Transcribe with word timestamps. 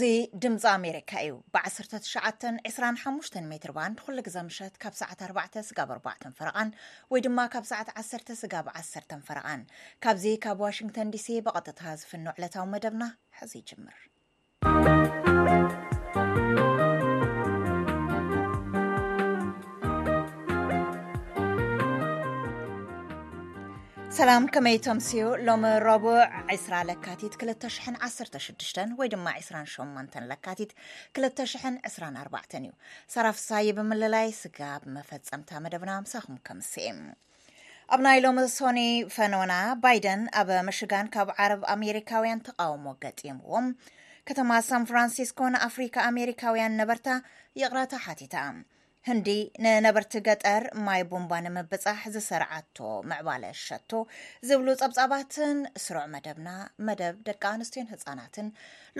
እዚ 0.00 0.06
ድምፂ 0.42 0.62
ኣሜሪካ 0.76 1.12
እዩ 1.24 1.32
ብ1925 1.54 3.34
ሜትርባንድ 3.50 3.96
2ሉ 4.04 4.18
ግዛ 4.26 4.36
ምሸት 4.46 4.74
ካብ 4.82 4.94
ሰዕቲ 5.00 5.18
4ዕ 5.30 5.56
ስጋብ 5.68 5.90
4ባዕ 5.94 6.22
ፈረቓን 6.38 6.68
ወይ 7.14 7.20
ድማ 7.26 7.38
ካብ 7.54 7.64
ሰዕት 7.72 7.88
1ሰ 8.04 8.28
ስጋብ 8.42 8.68
ዓሰር 8.80 9.04
ፈረቓን 9.28 9.62
ካብዚ 10.06 10.24
ካብ 10.46 10.62
ዋሽንግተን 10.66 11.12
ዲሲ 11.16 11.28
ብቐጥታ 11.48 11.82
ዝፍኒ 12.02 12.24
ውዕለታዊ 12.30 12.66
መደብና 12.74 13.02
ሕዚ 13.40 13.52
ይጅምር 13.62 13.98
ስላም 24.20 24.44
ከመይ 24.54 24.76
ቶምሲዩ 24.84 25.20
ሎሚ 25.46 25.66
ረቡዕ 25.84 26.16
2ስራ 26.54 26.74
ለካቲት 26.88 27.34
216 27.50 28.80
ወይ 28.98 29.08
ድማ 29.12 29.26
28 29.42 30.16
ለካቲት 30.30 30.70
224 31.18 32.56
እዩ 32.58 32.66
ሳራፍሳይ 33.14 33.68
ብምልላይ 33.76 34.28
ስጋ 34.40 34.58
መፈፀምታ 34.96 35.50
መደብና 35.66 35.92
ምሳኩም 36.06 36.36
ከምስ 36.48 36.72
ኣብ 37.96 38.00
ናይ 38.06 38.20
ሎሚ 38.24 38.40
ሶኒ 38.56 38.80
ፈኖና 39.16 39.54
ባይደን 39.86 40.24
ኣብ 40.40 40.50
ምሽጋን 40.68 41.08
ካብ 41.16 41.30
ዓረብ 41.44 41.64
ኣሜሪካውያን 41.76 42.44
ተቃውሞ 42.48 42.86
ገጢምዎም 43.04 43.68
ከተማ 44.30 44.50
ሳን 44.68 44.84
ፍራንሲስኮ 44.90 45.40
ንኣፍሪካ 45.56 45.96
ኣሜሪካውያን 46.10 46.78
ነበርታ 46.82 47.08
ይቕራታ 47.62 47.94
ሓቲታ 48.08 48.36
እንዲ 49.12 49.28
ንነበርቲ 49.64 50.12
ገጠር 50.26 50.62
ማይ 50.86 51.02
ቦንባ 51.10 51.32
ንምብፃሕ 51.44 52.00
ዝስርዓቶ 52.14 52.78
ምዕባለ 53.10 53.42
ዝሸቶ 53.58 53.90
ዝብሉ 54.48 54.68
ፀብፃባትን 54.80 55.58
ስሩዕ 55.84 56.04
መደብና 56.14 56.48
መደብ 56.86 57.14
ደቂ 57.28 57.42
ኣንስትዮን 57.56 57.88
ህፃናትን 57.92 58.48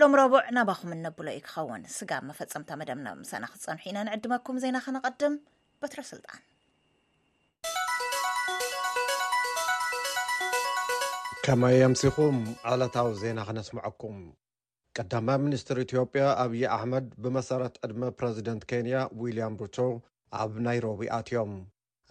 ሎሚ 0.01 0.15
ረቡዕ 0.21 0.43
ናባኹም 0.57 0.95
እነብሎ 0.97 1.27
ይክኸውን 1.37 1.83
ስጋ 1.97 2.11
መፈፀምታ 2.29 2.69
መደብናምስና 2.81 3.43
ክፀንሑ 3.53 3.83
ኢና 3.91 3.99
ንዕድመኩም 4.09 4.59
ዜና 4.63 4.77
ክነቐድም 4.85 5.35
በትረስልጣን 5.83 6.41
ከመይ 11.45 11.79
ኣምስኹም 11.89 12.39
ዓለታዊ 12.71 13.07
ዜና 13.25 13.39
ክነስምዐኩም 13.49 14.17
ቀዳማ 14.99 15.29
ሚኒስትር 15.43 15.77
ኢትዮጵያ 15.83 16.23
ኣብዪ 16.43 16.61
ኣሕመድ 16.75 17.05
ብመሰረት 17.23 17.75
ዕድመ 17.85 18.01
ፕረዚደንት 18.19 18.63
ኬንያ 18.69 18.95
ዊልያም 19.19 19.53
ሩቶ 19.61 19.77
ኣብ 20.39 20.51
ናይሮቢ 20.65 21.05
ኣትዮም 21.17 21.53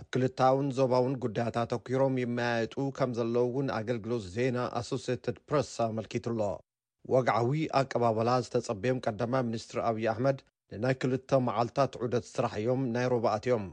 ኣብ 0.00 0.06
ክልታውን 0.14 0.68
ዞባውን 0.78 1.14
ጉዳያት 1.24 1.56
ኣተኪሮም 1.62 2.14
ይመያየጡ 2.22 2.74
ከም 2.98 3.10
ዘለዉ 3.18 3.44
እውን 3.50 3.68
ኣገልግሎት 3.78 4.24
ዜና 4.36 4.56
ኣሶስትድ 4.80 5.36
ፕረስ 5.50 5.72
ኣመልኪት 5.88 6.28
ኣሎ 6.32 6.40
ወግዓዊ 7.14 7.50
ኣቀባበላ 7.80 8.30
ዝተጸብም 8.46 9.02
ቀዳማ 9.06 9.34
ሚኒስትር 9.50 9.80
አብዪ 9.90 10.06
ኣሕመድ 10.14 10.40
ንናይ 10.72 10.96
ክልተ 11.02 11.30
መዓልትታት 11.48 11.92
ዑደት 12.02 12.26
ስራሕ 12.34 12.54
እዮም 12.62 12.82
ናይሮቢ 12.96 13.24
ኣትዮም 13.36 13.66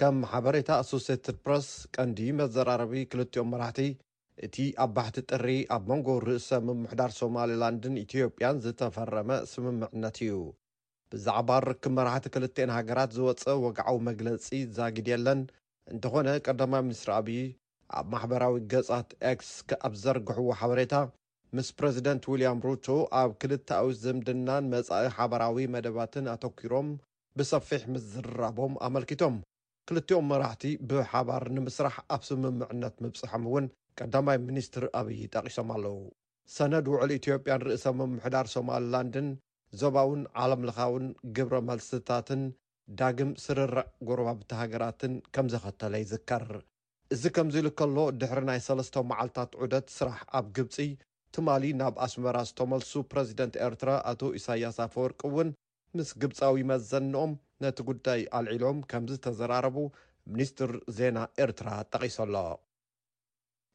ከም 0.00 0.18
ሓበሬታ 0.32 0.70
ኣሶስትድ 0.84 1.38
ፕረስ 1.46 1.68
ቀንዲ 1.98 2.18
መዘራረቢ 2.40 2.92
ክልቲኦም 3.12 3.50
መራሕቲ 3.54 3.80
እቲ 4.46 4.56
ኣብ 4.82 4.90
ባሕቲ 4.96 5.18
ጥሪ 5.30 5.46
ኣብ 5.74 5.82
መንጎ 5.90 6.08
ርእሰ 6.26 6.48
ምሙሕዳር 6.66 7.10
ሶማሊላንድን 7.20 7.94
ኢትጵያን 8.02 8.60
ዝተፈረመ 8.64 9.30
ስምምዕነት 9.52 10.18
እዩ 10.26 10.34
ብዛዕባ 11.12 11.50
ርክብ 11.66 11.92
መራሕቲ 11.98 12.26
ክልተኤን 12.34 12.72
ሃገራት 12.76 13.10
ዝወፀ 13.16 13.42
ወግዓዊ 13.64 13.96
መግለጺ 14.08 14.44
ዘግድየለን 14.76 15.40
እንተኾነ 15.92 16.26
ቀዳማይ 16.46 16.82
ሚኒስትሪ 16.88 17.12
ኣብዪ 17.18 17.38
ኣብ 17.98 18.06
ማሕበራዊ 18.12 18.54
ገጻት 18.72 19.08
ክስኣብ 19.40 19.92
ዘርግሕዎ 20.02 20.46
ሓበሬታ 20.60 20.94
ምስ 21.56 21.68
ፕረዚደንት 21.78 22.24
ውልያም 22.32 22.58
ሩቶ 22.68 22.86
ኣብ 23.22 23.30
ክልተ 23.42 23.68
ኣዊስ 23.80 23.96
ዘምድናን 24.04 24.64
መጻኢ 24.76 25.04
ሓበራዊ 25.16 25.66
መደባትን 25.76 26.30
ኣተኪሮም 26.34 26.88
ብሰፊሕ 27.38 27.82
ምስ 27.94 28.04
ዝርራቦም 28.12 28.74
ኣመልኪቶም 28.88 29.36
ክልቲኦም 29.88 30.26
መራሕቲ 30.32 30.64
ብሓባር 30.88 31.44
ንምስራሕ 31.56 31.96
ኣብ 32.14 32.22
ስምምዕነት 32.30 32.96
ምብፅሖም 33.04 33.44
እውን 33.50 33.66
ቀዳማይ 34.00 34.38
ሚኒስትር 34.48 34.84
ኣብዪ 35.00 35.20
ጠቂሶም 35.34 35.68
ኣለዉ 35.74 35.96
ሰነድ 36.56 36.86
ውዕል 36.92 37.10
ኢትዮጵያን 37.18 37.64
ርእሰ 37.68 37.84
ምምሕዳር 37.98 38.46
ሶማልላንድን 38.54 39.28
ዞባውን 39.80 40.20
ዓለም 40.42 40.62
ልኻውን 40.68 41.06
ግብረ 41.36 41.56
መልስታትን 41.68 42.42
ዳግም 42.98 43.30
ስርርዕ 43.44 43.86
ጎርባብቲ 44.08 44.50
ሃገራትን 44.60 45.14
ከም 45.36 45.46
ዘኸተለ 45.54 45.94
ይዝከር 46.02 46.46
እዚ 47.14 47.22
ከምዝ 47.36 47.56
ኢልከሎ 47.62 47.96
ድሕሪ 48.20 48.40
ናይ 48.50 48.60
ሰለስተ 48.68 49.02
መዓልትታት 49.10 49.52
ዑደት 49.62 49.86
ስራሕ 49.98 50.18
ኣብ 50.38 50.46
ግብፂ 50.58 50.76
ትማሊ 51.36 51.64
ናብ 51.80 51.94
ኣስመራ 52.06 52.36
ዝተመልሱ 52.50 52.92
ፕረዚደንት 53.10 53.54
ኤርትራ 53.66 53.90
ኣቶ 54.12 54.20
እሳያስ 54.40 54.78
ኣፈወርቂ 54.86 55.20
እውን 55.30 55.50
ምስ 55.96 56.10
ግብፃዊ 56.22 56.58
መዘኖኦም 56.70 57.32
ነቲ 57.64 57.78
ጉዳይ 57.90 58.22
ኣልዒሎም 58.38 58.80
ከምዝ 58.92 59.16
ተዘራረቡ 59.26 59.76
ሚኒስትር 60.32 60.72
ዜና 61.00 61.18
ኤርትራ 61.44 61.68
ጠቂሰኣሎ 61.92 62.34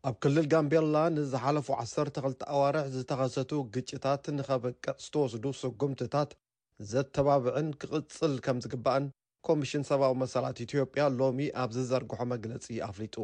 ኣብ 0.10 0.16
ክልል 0.24 0.48
ጋንቤላ 0.52 0.98
ንዝሓለፉ 1.16 1.68
1ሰተ 1.82 2.16
2ል 2.24 2.34
ኣዋርሕ 2.54 2.86
ዝተኸሰቱ 2.96 3.52
ግጭታት 3.76 4.24
ንኸበቀዕ 4.38 4.96
ዝተወስዱ 5.04 5.44
ስጉምትታት 5.60 6.32
ዘተባብዕን 6.90 7.68
ክቕጽል 7.82 8.34
ከም 8.46 8.58
ዝግባአን 8.64 9.06
ኮሚሽን 9.50 9.86
ሰብዊ 9.90 10.10
መሰላት 10.24 10.58
ኢትዮጵያ 10.66 11.04
ሎሚ 11.20 11.40
ኣብ 11.62 11.70
ዝዘርግሖ 11.78 12.20
መግለጺ 12.34 12.66
ኣፍሊጡ 12.90 13.16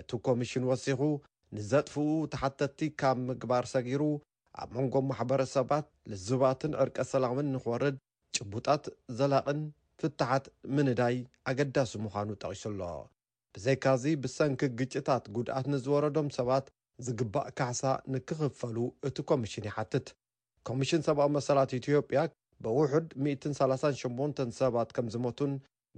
እቲ 0.00 0.10
ኮሚሽን 0.28 0.66
ወሲኹ 0.72 1.00
ንዘጥፍኡ 1.58 2.04
ተሓተትቲ 2.34 2.80
ካብ 3.02 3.16
ምግባር 3.30 3.64
ሰጊሩ 3.74 4.02
ኣብ 4.62 4.68
መንጎ 4.76 4.94
ማሕበረሰባት 5.12 5.88
ልዝባትን 6.12 6.74
ዕርቀ 6.84 6.98
ሰላምን 7.14 7.48
ንኽወርድ 7.54 7.96
ጭቡጣት 8.36 8.84
ዘላቕን 9.20 9.62
ፍትሓት 10.02 10.46
ምንዳይ 10.76 11.18
ኣገዳሲ 11.52 11.94
ምዃኑ 12.06 12.28
ጠቒሱ 12.44 12.64
ኣሎ 12.74 12.80
ብዘይካዚ 13.56 14.04
ብሰንኪ 14.22 14.62
ግጭታት 14.78 15.24
ጉድኣት 15.34 15.66
ንዝወረዶም 15.72 16.28
ሰባት 16.36 16.66
ዝግባእ 17.06 17.48
ካሕሳ 17.58 17.82
ንክኽፈሉ 18.12 18.76
እቲ 19.08 19.16
ኮሚሽን 19.30 19.66
ይሓትት 19.70 20.06
ኮሚሽን 20.68 21.02
ሰብኣዊ 21.08 21.28
መሰላት 21.36 21.70
ኢትዮጵያ 21.78 22.20
ብውሕድ 22.64 23.06
138 23.26 24.58
ሰባት 24.62 24.88
ከም 24.96 25.06
ዝሞቱን 25.14 25.52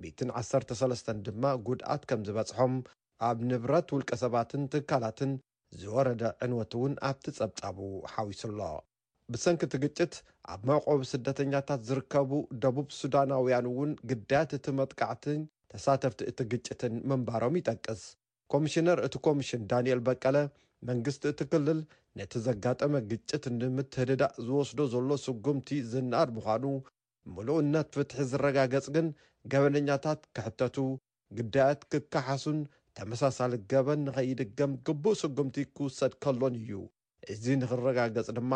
113 0.06 1.10
ድማ 1.26 1.44
ጉድኣት 1.68 2.02
ከም 2.10 2.20
ዝበጽሖም 2.28 2.74
ኣብ 3.28 3.38
ንብረት 3.50 3.88
ውልቀ 3.94 4.10
ሰባትን 4.24 4.62
ትካላትን 4.72 5.32
ዝወረደ 5.80 6.22
ዕንወት 6.44 6.72
እውን 6.78 6.92
ኣብቲጸብጻቡ 7.10 7.78
ሓዊሱ 8.14 8.42
ኣሎ 8.50 8.60
ብሰንኪ 9.32 9.62
እቲ 9.68 9.74
ግጭት 9.84 10.12
ኣብ 10.52 10.60
መቆቢ 10.70 11.00
ስደተኛታት 11.12 11.80
ዝርከቡ 11.88 12.30
ደቡብ 12.64 12.88
ሱዳናውያን 13.00 13.66
እውን 13.72 13.92
ግዳያት 14.10 14.50
እቲ 14.58 14.66
መጥቃዕቲ 14.80 15.24
ተሳተፍቲ 15.72 16.20
እቲ 16.30 16.40
ግጭትን 16.52 16.92
ምንባሮም 17.10 17.54
ይጠቅስ 17.60 18.02
ኮሚሽነር 18.52 18.98
እቲ 19.06 19.14
ኮሚሽን 19.26 19.62
ዳንኤል 19.70 20.00
በቀለ 20.06 20.36
መንግስቲ 20.88 21.22
እቲ 21.32 21.40
ክልል 21.52 21.78
ነቲ 22.18 22.32
ዘጋጠመ 22.46 22.92
ግጭት 23.10 23.44
ንምትህድዳእ 23.60 24.34
ዝወስዶ 24.46 24.78
ዘሎ 24.92 25.10
ስጉምቲ 25.24 25.68
ዝናኣድ 25.92 26.30
ምዃኑ 26.36 26.64
ሙሉእነት 27.34 27.88
ፍትሒ 27.96 28.18
ዝረጋገጽ 28.30 28.86
ግን 28.96 29.06
ገበነኛታት 29.52 30.20
ክሕተቱ 30.36 30.76
ግዳያት 31.36 31.80
ክከሓሱን 31.92 32.58
ተመሳሳሊ 32.98 33.52
ገበን 33.72 34.00
ንኸይድገም 34.06 34.72
ግቡእ 34.88 35.18
ስጕምቲ 35.22 35.56
ክውሰድ 35.76 36.12
ከሎን 36.24 36.54
እዩ 36.62 36.70
እዚ 37.32 37.44
ንኽረጋገጽ 37.62 38.28
ድማ 38.38 38.52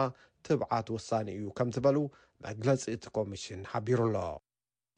ትብዓት 0.47 0.88
ውሳኒ 0.97 1.26
እዩ 1.38 1.47
ከም 1.59 1.70
ዝበሉ 1.76 1.99
መግለጺ 2.46 2.82
እቲ 2.96 3.05
ኮሚሽን 3.19 3.62
ሓቢሩ 3.73 4.00
ኣሎ 4.11 4.17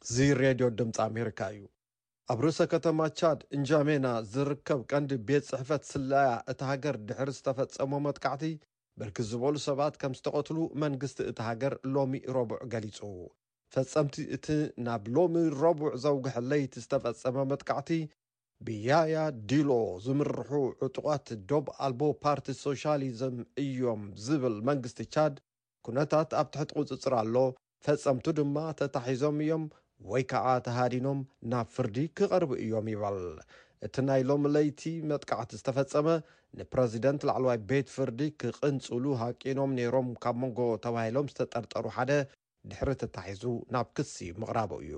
እዚ 0.07 0.17
ሬድዮ 0.43 0.67
ድምፂ 0.81 0.99
ኣሜሪካ 1.11 1.41
እዩ 1.55 1.63
ኣብ 2.33 2.41
ርእሰ 2.45 2.61
ከተማ 2.73 2.99
ቻድ 3.21 3.41
እንጃሜና 3.57 4.07
ዝርከብ 4.33 4.81
ቀንዲ 4.91 5.11
ቤት 5.29 5.45
ጽሕፈት 5.49 5.83
ስለያ 5.91 6.29
እቲ 6.53 6.61
ሃገር 6.69 6.97
ድሕሪ 7.09 7.31
ዝተፈጸሞ 7.39 7.91
መጥቃዕቲ 8.05 8.45
በርኪ 9.01 9.19
ዝበሉ 9.31 9.55
ሰባት 9.65 9.95
ከም 10.03 10.13
ዝተቐትሉ 10.19 10.59
መንግስቲ 10.83 11.19
እቲ 11.31 11.39
ሃገር 11.49 11.75
ሎሚ 11.97 12.19
ረቡዕ 12.37 12.59
ገሊጹ 12.75 13.01
ፈጸምቲ 13.75 14.17
እቲ 14.37 14.47
ናብ 14.87 15.05
ሎሚ 15.19 15.35
ረቡዕ 15.63 15.91
ዘውግሐ 16.05 16.37
ለይቲ 16.53 16.73
ዝተፈጸመ 16.85 17.37
መጥቃዕቲ 17.53 17.91
ብያያ 18.69 19.17
ዲሎ 19.53 19.71
ዝምርሑ 20.07 20.53
ዕጡቓት 20.89 21.27
ዶብ 21.53 21.69
ኣልቦ 21.87 22.03
ፓርቲ 22.25 22.49
ሶሻሊዝም 22.65 23.37
እዮም 23.65 24.05
ዝብል 24.29 24.57
መንግስቲ 24.71 25.01
ቻድ 25.17 25.37
ኵነታት 25.89 26.33
ኣብ 26.43 26.49
ትሕቲ 26.57 26.73
ቅፅጽር 26.87 27.15
ኣሎ 27.23 27.37
ፈጸምቱ 27.87 28.27
ድማ 28.41 28.57
ተታሒዞም 28.81 29.39
እዮም 29.47 29.67
ወይ 30.11 30.23
ከዓ 30.31 30.47
ተሃዲኖም 30.67 31.19
ናብ 31.51 31.67
ፍርዲ 31.75 31.97
ክቐርቡ 32.19 32.53
እዮም 32.63 32.87
ይበል 32.93 33.19
እቲ 33.87 33.95
ናይ 34.09 34.23
ሎሚ 34.29 34.43
ለይቲ 34.55 34.83
መጥቃዕቲ 35.11 35.51
ዝተፈፀመ 35.61 36.09
ንፕረዚደንት 36.59 37.23
ላዕለዋይ 37.29 37.59
ቤት 37.71 37.89
ፍርዲ 37.97 38.21
ክቕንፅሉ 38.41 39.05
ሃቂኖም 39.23 39.71
ነይሮም 39.79 40.09
ካብ 40.23 40.37
መንጎ 40.43 40.61
ተባሂሎም 40.85 41.29
ዝተጠርጠሩ 41.33 41.85
ሓደ 41.97 42.11
ድሕሪ 42.71 42.91
ተታሒዙ 43.03 43.45
ናብ 43.75 43.89
ክሲ 43.99 44.15
ምቕራቡ 44.41 44.73
እዩ 44.87 44.97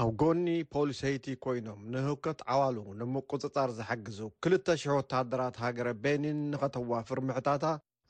ኣብ 0.00 0.10
ጎኒ 0.20 0.46
ፖሊሰይቲ 0.74 1.24
ኮይኖም 1.44 1.80
ንህብከት 1.94 2.38
ዓዋሉ 2.52 2.76
ንምቁፅፃር 2.98 3.70
ዝሓግዙ 3.78 4.18
2ልተ00 4.44 4.92
ወታሃደራት 4.98 5.56
ሃገረ 5.64 5.88
ቤኒን 6.04 6.38
ንኸተዋፍር 6.52 7.18
ምሕታታ 7.28 7.64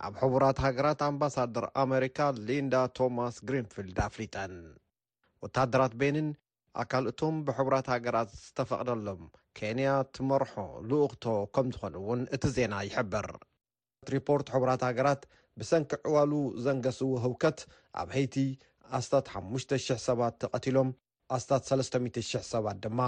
ኣብ 0.06 0.14
ሕቡራት 0.20 0.58
ሃገራት 0.64 1.00
ኣምባሳደር 1.08 1.64
ኣሜሪካ 1.82 2.18
ሊንዳ 2.46 2.74
ቶማስ 2.98 3.34
ግሪንፊልድ 3.48 3.98
ኣፍሊጠን 4.06 4.54
ወታደራት 5.44 5.92
ቤንን 6.00 6.28
ኣካል 6.82 7.04
እቶም 7.10 7.36
ብሕቡራት 7.46 7.86
ሃገራት 7.92 8.28
ዝተፈቕደሎም 8.44 9.22
ኬንያ 9.58 9.90
ትመርሖ 10.14 10.52
ልኡኽቶ 10.90 11.24
ከም 11.56 11.68
ዝኾኑ 11.74 11.94
እውን 12.02 12.22
እቲ 12.36 12.44
ዜና 12.56 12.74
ይሕብር 12.88 13.28
እቲሪፖርት 14.04 14.48
ሕቡራት 14.54 14.84
ሃገራት 14.88 15.22
ብሰንኪዕዋሉ 15.60 16.32
ዘንገስዉ 16.64 17.10
ህውከት 17.26 17.60
ኣብ 18.02 18.10
ሀይቲ 18.16 18.36
ኣስታት5,00 18.98 20.02
ሰባት 20.08 20.34
ተቐቲሎም 20.44 20.90
ኣስታት300,000 21.36 22.50
ሰባት 22.54 22.78
ድማ 22.86 23.00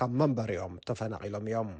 ካብ 0.00 0.12
መንበሪ 0.22 0.52
ኦም 0.66 0.74
ተፈናቒሎም 0.90 1.46
እዮም 1.52 1.70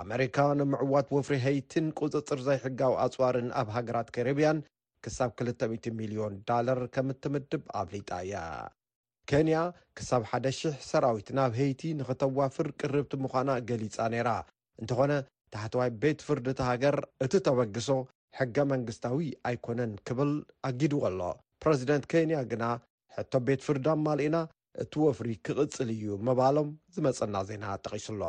ኣሜሪካ 0.00 0.38
ንምዕዋት 0.58 1.06
ወፍሪ 1.14 1.36
ሀይቲን 1.44 1.86
ቅፅፅር 1.98 2.40
ዘይሕጋዊ 2.48 2.92
ኣፅዋርን 3.04 3.48
ኣብ 3.60 3.68
ሃገራት 3.76 4.08
ከሪብያን 4.14 4.58
ክሳብ 5.04 5.30
2000 5.46 5.96
ሚልዮን 6.00 6.34
ዳለር 6.48 6.80
ከም 6.94 7.08
እትምድብ 7.14 7.62
ኣብሊጣ 7.80 8.10
እያ 8.24 8.36
ኬንያ 9.30 9.58
ክሳብ 9.98 10.22
ሓደ 10.30 10.44
000 10.58 10.76
ሰራዊት 10.90 11.28
ናብ 11.38 11.52
ሄይቲ 11.60 11.80
ንኽተዋፍር 12.00 12.68
ቅርብቲ 12.82 13.14
ምዃና 13.24 13.50
ገሊጻ 13.70 13.98
ነይራ 14.14 14.30
እንተኾነ 14.82 15.12
ታሕተዋይ 15.54 15.90
ቤት 16.02 16.20
ፍርድ 16.26 16.46
እቲ 16.52 16.60
ሃገር 16.70 16.96
እቲ 17.26 17.34
ተበግሶ 17.48 17.88
ሕገ 18.38 18.56
መንግስታዊ 18.72 19.18
ኣይኮነን 19.50 19.92
ክብል 20.08 20.30
ኣጊዱ 20.70 20.94
ከሎ 21.04 21.20
ፕረዚደንት 21.64 22.04
ኬንያ 22.12 22.38
ግና 22.52 22.64
ሕቶ 23.16 23.32
ቤት 23.48 23.62
ፍርዲ 23.66 23.86
ኣብ 23.94 24.00
ማሊኢና 24.06 24.38
እቲ 24.84 24.92
ወፍሪ 25.06 25.28
ክቕፅል 25.46 25.90
እዩ 25.96 26.04
ምባሎም 26.28 26.70
ዝመፀና 26.96 27.36
ዜና 27.50 27.64
ጠቂሱ 27.86 28.08
ኣሎ 28.14 28.22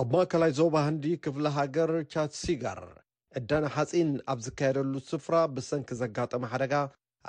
ኣብ 0.00 0.08
ማእከላይ 0.14 0.50
ዞባ 0.56 0.74
ህንዲ 0.86 1.04
ክፍለ 1.24 1.46
ሃገር 1.58 1.90
ቻድሲጋር 2.12 2.80
ዕደና 3.38 3.66
ሓጺን 3.74 4.10
ኣብ 4.32 4.38
ዝካየደሉ 4.46 4.92
ስፍራ 5.10 5.36
ብሰንኪ 5.54 5.88
ዘጋጠመ 6.00 6.42
ሓደጋ 6.52 6.72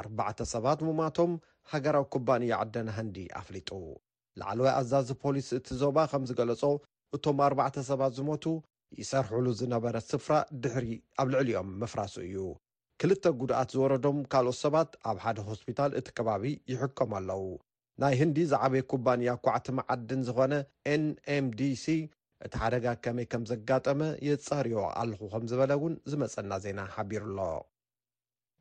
ኣርባዕተ 0.01 0.39
ሰባት 0.53 0.79
ምማቶም 0.87 1.31
ሃገራዊ 1.73 2.05
ኩባንያ 2.13 2.57
ዕደና 2.63 2.89
ህንዲ 2.97 3.17
ኣፍሊጡ 3.41 3.69
ላዕለዋይ 4.41 4.73
ኣዛዚ 4.79 5.09
ፖሊስ 5.23 5.47
እቲ 5.59 5.67
ዞባ 5.83 5.97
ኸም 6.13 6.25
ዝገለጾ 6.31 6.63
እቶም 7.17 7.37
ኣርባዕተ 7.47 7.77
ሰባት 7.91 8.11
ዝሞቱ 8.17 8.45
ይሰርሕሉ 8.99 9.45
ዝነበረ 9.61 9.95
ስፍራ 10.09 10.33
ድሕሪ 10.65 10.87
ኣብ 11.21 11.29
ልዕሊ 11.35 11.49
እዮም 11.55 11.71
ምፍራሱ 11.83 12.15
እዩ 12.27 12.37
ክልተ 13.03 13.23
ጕዳኣት 13.39 13.69
ዝወረዶም 13.77 14.19
ካልኦት 14.33 14.59
ሰባት 14.65 14.91
ኣብ 15.11 15.17
ሓደ 15.23 15.39
ሆስፒታል 15.51 15.91
እቲ 16.01 16.07
ከባቢ 16.19 16.43
ይሕከም 16.73 17.11
ኣለዉ 17.21 17.45
ናይ 18.03 18.13
ህንዲ 18.23 18.37
ዝዓበየ 18.51 18.83
ኩባንያ 18.91 19.31
ኳዕቲ 19.47 19.67
መዓድን 19.79 20.21
ዝዀነ 20.29 20.53
ኤን 20.91 21.03
ኤምdሲ 21.35 21.85
እቲ 22.45 22.53
ሓደጋ 22.61 22.85
ከመይ 23.03 23.25
ከም 23.31 23.43
ዘጋጠመ 23.49 23.99
የፀሪዮ 24.27 24.79
ኣለኹ 25.01 25.19
ከምዝበለ 25.33 25.71
እውን 25.77 25.93
ዝመፀና 26.11 26.51
ዜና 26.63 26.79
ሓቢሩ 26.95 27.23
ኣሎ 27.45 27.55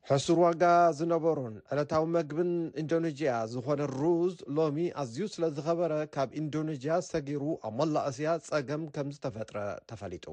ሕሱር 0.09 0.37
ዋጋ 0.43 0.63
ዝነበሩን 0.97 1.55
ዕለታዊ 1.71 2.03
መግብን 2.15 2.51
ኢንዶኔዥያ 2.81 3.31
ዝኾነ 3.51 3.81
ሩዝ 3.99 4.35
ሎሚ 4.57 4.77
ኣዝዩ 5.01 5.25
ስለ 5.33 5.43
ዝኸበረ 5.55 5.93
ካብ 6.15 6.29
ኢንዶኔዥያ 6.41 6.93
ሰጊሩ 7.11 7.43
ኣብ 7.67 7.73
መላእስያ 7.79 8.29
ፀገም 8.49 8.83
ከም 8.95 9.07
ዝተፈጥረ 9.17 9.57
ተፈሊጡ 9.91 10.25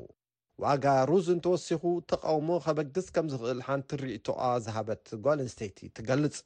ዋጋ 0.65 0.87
ሩዝ 1.11 1.29
እንተወሲኹ 1.37 1.83
ተቃውሞ 2.11 2.49
ከበግስ 2.67 3.07
ከም 3.15 3.29
ዝክእል 3.33 3.61
ሓንቲ 3.69 3.91
ርእቱኣ 4.05 4.41
ዝሃበት 4.65 5.07
ጓልኣንስተይቲ 5.25 5.79
ትገልፅ 5.99 6.37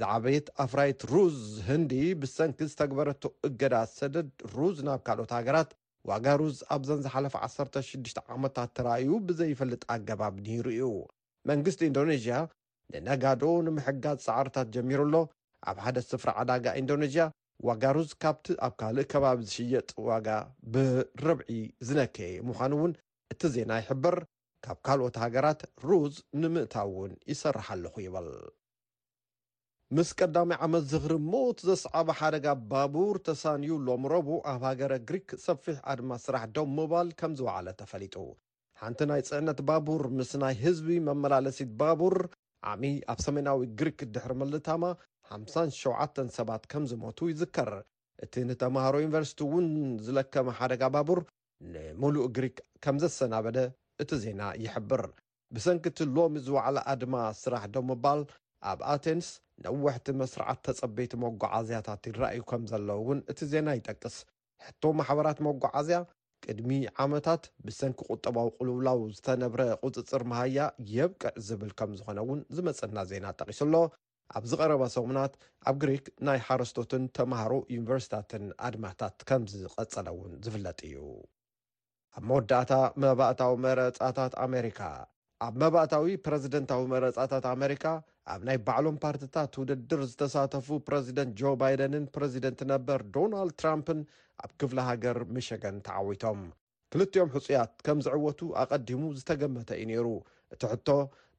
ዛዓበየት 0.00 0.48
ኣፍራይት 0.64 1.00
ሩዝ 1.14 1.38
ህንዲ 1.68 1.92
ብሰንኪ 2.22 2.58
ዝተግበረቶ 2.72 3.22
እገዳ 3.48 3.74
ሰደድ 3.98 4.30
ሩዝ 4.56 4.76
ናብ 4.88 5.00
ካልኦት 5.06 5.32
ሃገራት 5.38 5.70
ዋጋ 6.10 6.26
ሩዝ 6.40 6.58
ኣብዘን 6.74 7.00
ዝሓለፈ 7.04 7.34
16ሽ 7.54 8.14
ዓመታት 8.34 8.70
ተራእዩ 8.76 9.08
ብዘይፈልጥ 9.28 9.82
ኣገባብ 9.94 10.34
ኒይሩ 10.46 10.66
እዩ 10.74 10.90
መንግስቲ 11.50 11.80
ኢንዶኔዥያ 11.90 12.34
ንነጋዶ 12.92 13.42
ንምሕጋዝ 13.66 14.18
ፃዕርታት 14.26 14.68
ጀሚሩ 14.74 15.00
ኣሎ 15.08 15.14
ኣብ 15.70 15.76
ሓደ 15.84 15.98
ስፍሪ 16.10 16.30
ዓዳጋ 16.40 16.66
ኢንዶኔዥያ 16.82 17.24
ዋጋ 17.68 17.82
ሩዝ 17.96 18.10
ካብቲ 18.22 18.46
ኣብ 18.66 18.72
ካልእ 18.80 19.08
ከባቢ 19.12 19.38
ዝሽየጥ 19.48 19.88
ዋጋ 20.08 20.28
ብረብዒ 20.74 21.48
ዝነከየ 21.88 22.30
ምዃኑ 22.48 22.72
እውን 22.80 22.92
እቲ 23.32 23.40
ዜና 23.54 23.70
ይሕብር 23.82 24.18
ካብ 24.66 24.78
ካልኦት 24.86 25.16
ሃገራት 25.24 25.60
ሩዝ 25.88 26.14
ንምእታ 26.42 26.74
እውን 26.88 27.12
ይሰርሓ 27.32 27.66
ኣለኹ 27.76 27.94
ይብል 28.06 28.28
ምስ 29.96 30.08
ቀዳሚ 30.20 30.50
ዓመት 30.64 30.82
ዝኽሪ 30.88 31.12
ሞት 31.32 31.58
ዘስዓበ 31.66 32.08
ሓደጋ 32.18 32.46
ባቡር 32.70 33.16
ተሳንዩ 33.26 33.70
ሎሚ 33.86 34.04
ረቡ 34.12 34.26
ኣብ 34.50 34.62
ሃገረ 34.70 34.92
ግሪክ 35.08 35.28
ሰፊሕ 35.44 35.76
ኣድማ 35.92 36.10
ስራሕ 36.24 36.42
ዶ 36.56 36.64
ምባል 36.78 37.08
ከም 37.20 37.32
ዝወዕለ 37.38 37.68
ተፈሊጡ 37.78 38.14
ሓንቲ 38.80 38.98
ናይ 39.10 39.22
ፅዕነት 39.28 39.60
ባቡር 39.68 40.02
ምስ 40.16 40.30
ናይ 40.42 40.54
ህዝቢ 40.64 40.88
መመላለሲት 41.06 41.70
ባቡር 41.82 42.16
ዓሚ 42.72 42.84
ኣብ 43.12 43.18
ሰሜናዊ 43.26 43.62
ግሪክ 43.82 44.02
ድሕሪ 44.16 44.34
መልታማ 44.42 44.84
57 45.38 46.20
ሰባት 46.38 46.62
ከም 46.74 46.84
ዝሞቱ 46.90 47.18
ይዝከር 47.32 47.70
እቲ 48.26 48.32
ንተምሃሮ 48.48 48.94
ዩኒቨርሲቲ 49.04 49.40
እውን 49.46 49.66
ዝለከመ 50.08 50.48
ሓደጋ 50.58 50.82
ባቡር 50.96 51.20
ንሙሉእ 51.76 52.26
ግሪክ 52.38 52.58
ከም 52.86 52.98
ዘሰናበደ 53.04 53.58
እቲ 54.04 54.10
ዜና 54.26 54.42
ይሕብር 54.66 55.04
ብሰንኪቲ 55.56 55.98
ሎሚ 56.18 56.34
ዝወዕለ 56.48 56.76
ኣድማ 56.92 57.14
ስራሕ 57.42 57.64
ዶ 57.74 57.84
ምባል 57.92 58.22
ኣብ 58.70 58.80
ኣቴንስ 58.92 59.28
ነዋሕቲ 59.64 60.06
መስርዓት 60.20 60.60
ተፀበይቲ 60.66 61.12
መጓዓዝያታት 61.24 62.02
ይረኣዩ 62.08 62.40
ከም 62.50 62.62
ዘለ 62.70 62.88
ውን 63.08 63.18
እቲ 63.30 63.38
ዜና 63.52 63.68
ይጠቅስ 63.78 64.16
ሕቶ 64.66 64.82
ማሕበራት 64.98 65.38
መጓዓዝያ 65.46 65.98
ቅድሚ 66.44 66.70
ዓመታት 67.04 67.44
ብሰንኪ 67.66 67.98
ቁጠባዊ 68.14 68.46
ቁልውላው 68.58 68.98
ዝተነብረ 69.14 69.62
ቅፅፅር 69.82 70.22
መሃያ 70.30 70.58
የብቅዕ 70.96 71.32
ዝብል 71.46 71.72
ከም 71.78 71.92
ዝኾነ 72.00 72.18
እውን 72.26 72.40
ዝመፀና 72.56 72.98
ዜና 73.10 73.26
ጠቂሱ 73.40 73.60
ኣሎ 73.68 73.74
ኣብ 74.38 74.44
ዝቀረባ 74.50 74.82
ሰሙናት 74.96 75.34
ኣብ 75.68 75.76
ግሪክ 75.82 76.06
ናይ 76.28 76.38
ሓረስቶትን 76.46 77.04
ተማሃሮ 77.18 77.52
ዩኒቨርስታትን 77.74 78.44
ኣድማታት 78.68 79.16
ከምዝቐጸለ 79.30 80.06
እውን 80.16 80.32
ዝፍለጥ 80.46 80.78
እዩ 80.90 80.98
ኣብ 82.18 82.24
መወዳእታ 82.30 82.72
መባእታዊ 83.04 83.54
መረፃታት 83.66 84.34
ኣሜሪካ 84.46 84.80
ኣብ 85.46 85.54
መባእታዊ 85.62 86.06
ፕረዚደንታዊ 86.22 86.82
መረፃታት 86.92 87.44
ኣሜሪካ 87.54 87.84
ኣብ 88.32 88.40
ናይ 88.46 88.56
ባዕሎም 88.66 88.96
ፓርትታት 89.02 89.52
ውድድር 89.60 90.00
ዝተሳተፉ 90.10 90.68
ፕረዚደንት 90.88 91.32
ጆ 91.40 91.50
ባይደንን 91.60 92.06
ፕረዚደንቲ 92.14 92.60
ነበር 92.72 93.00
ዶናልድ 93.14 93.54
ትራምፕን 93.60 94.00
ኣብ 94.44 94.50
ክፍለ 94.60 94.78
ሃገር 94.88 95.18
ሚሽገን 95.36 95.76
ተዓዊቶም 95.88 96.40
ክልቲኦም 96.94 97.30
ህፁያት 97.36 97.72
ከም 97.88 97.98
ዝዕወቱ 98.06 98.40
ኣቐዲሙ 98.62 99.02
ዝተገመተ 99.18 99.70
እዩ 99.80 99.86
ነይሩ 99.90 100.08
እቲ 100.54 100.62
ሕቶ 100.72 100.88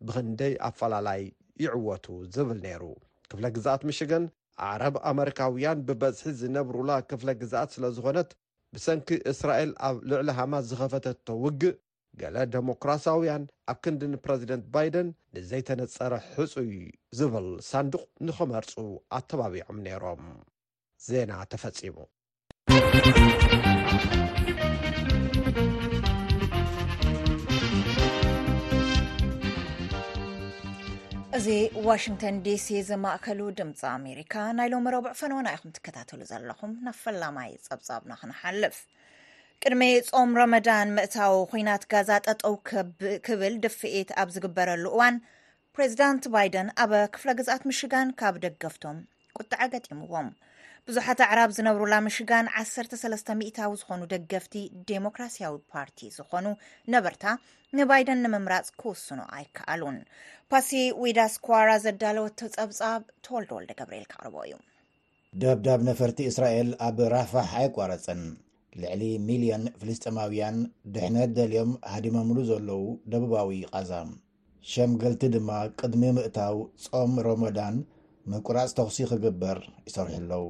ብክንደይ 0.08 0.56
ኣፈላላይ 0.70 1.22
ይዕወቱ 1.66 2.08
ዝብል 2.36 2.60
ነይሩ 2.68 2.84
ክፍለ 3.30 3.46
ግዛኣት 3.58 3.84
ሚሽገን 3.90 4.26
ዓረብ 4.70 4.96
ኣሜሪካውያን 5.14 5.84
ብበዝሒ 5.90 6.32
ዝነብሩላ 6.44 6.92
ክፍለ 7.12 7.30
ግዝኣት 7.42 7.70
ስለ 7.76 7.86
ዝኾነት 7.98 8.32
ብሰንኪ 8.76 9.10
እስራኤል 9.34 9.72
ኣብ 9.90 9.98
ልዕሊ 10.12 10.30
ሃማስ 10.40 10.64
ዝኸፈተቶ 10.72 11.28
ውግእ 11.44 11.78
ገለ 12.22 12.38
ዴሞክራሳውያን 12.54 13.44
ኣብ 13.72 13.78
ክንድን 13.84 14.14
ፕረዚደንት 14.24 14.66
ባይደን 14.74 15.08
ንዘይተነፀረ 15.36 16.14
ሕፁይ 16.34 16.72
ዝብል 17.18 17.48
ሳንዱቅ 17.72 18.04
ንኽመርፁ 18.28 18.74
ኣተባቢዖም 19.18 19.78
ነይሮም 19.86 20.24
ዜና 21.10 21.32
ተፈጺሙ 21.52 21.98
እዚ 31.38 31.48
ዋሽንተን 31.88 32.38
ዲሲ 32.46 32.68
ዝማእከሉ 32.88 33.40
ድምፂ 33.58 33.82
ኣሜሪካ 33.98 34.34
ናይ 34.58 34.68
ሎሚ 34.74 34.86
ረብዕ 34.96 35.12
ፈንዎና 35.20 35.48
ይኹም 35.56 35.74
ትከታተሉ 35.76 36.22
ዘለኹም 36.32 36.72
ናብ 36.86 36.98
ፈላማይ 37.04 37.52
ጸብፃብና 37.68 38.12
ክንሓልፍ 38.22 38.78
ቅድሚ 39.64 39.86
ጾም 40.10 40.30
ረመዳን 40.40 40.92
ምእታዊ 40.98 41.32
ኩናት 41.52 41.84
ጋዛ 41.94 42.10
ጠጠው 42.26 42.54
ክብል 43.26 43.54
ድፍኤት 43.64 44.10
ኣብ 44.22 44.30
ዝግበረሉ 44.36 44.84
እዋን 44.96 45.16
ፕሬዚዳንት 45.76 46.24
ባይደን 46.34 46.68
ኣብ 46.84 46.92
ክፍለ 47.16 47.30
ግዝኣት 47.40 47.64
ምሽጋን 47.70 48.10
ካብ 48.22 48.36
ደገፍቶም 48.46 48.98
ቁጣዕ 49.40 49.62
ገጢምዎም 49.74 50.30
ብዙሓት 50.88 51.20
ኣዕራብ 51.28 51.52
ዝነብሩላ 51.58 51.96
ምሽጋን 52.08 52.48
1300ታዊ 52.64 53.70
ዝኾኑ 53.84 54.02
ደገፍቲ 54.16 54.56
ዴሞክራስያዊ 54.92 55.56
ፓርቲ 55.74 56.00
ዝኾኑ 56.18 56.46
ነበርታ 56.94 57.26
ንባይደን 57.80 58.22
ንምምራፅ 58.26 58.70
ክውስኑ 58.84 59.20
ኣይከኣሉን 59.38 59.98
ፓሲ 60.54 60.70
ዊዳ 61.04 61.20
ስኳራ 61.38 61.70
ዘዳለወቲ 61.86 62.40
ፀብፃብ 62.60 63.02
ተወልደ 63.26 63.52
ወልደ 63.58 63.72
ገብርኤል 63.82 64.08
ካቅርቦ 64.14 64.36
እዩ 64.48 64.54
ዳብዳብ 65.46 65.80
ነፈርቲ 65.92 66.20
እስራኤል 66.34 66.70
ኣብ 66.88 66.98
ራፋሕ 67.18 67.52
ኣይቋረፅን 67.62 68.24
ልዕሊ 68.82 69.04
ሚልዮን 69.28 69.64
ፍልስጥማውያን 69.82 70.58
ድሕነት 70.96 71.30
ደልዮም 71.38 71.72
ሃዲመምሉ 71.94 72.38
ዘለው 72.52 72.82
ደቡባዊ 73.14 73.52
ቃዛ 73.72 73.92
ሸምገልቲ 74.72 75.22
ድማ 75.36 75.50
ቅድሚ 75.80 76.04
ምእታው 76.16 76.56
ጾም 76.86 77.12
ሮሞዳን 77.28 77.76
ምቁራፅ 78.32 78.72
ተኽሲ 78.80 78.98
ክግበር 79.12 79.60
ይሰርሑ 79.88 80.14
ኣለው 80.20 80.46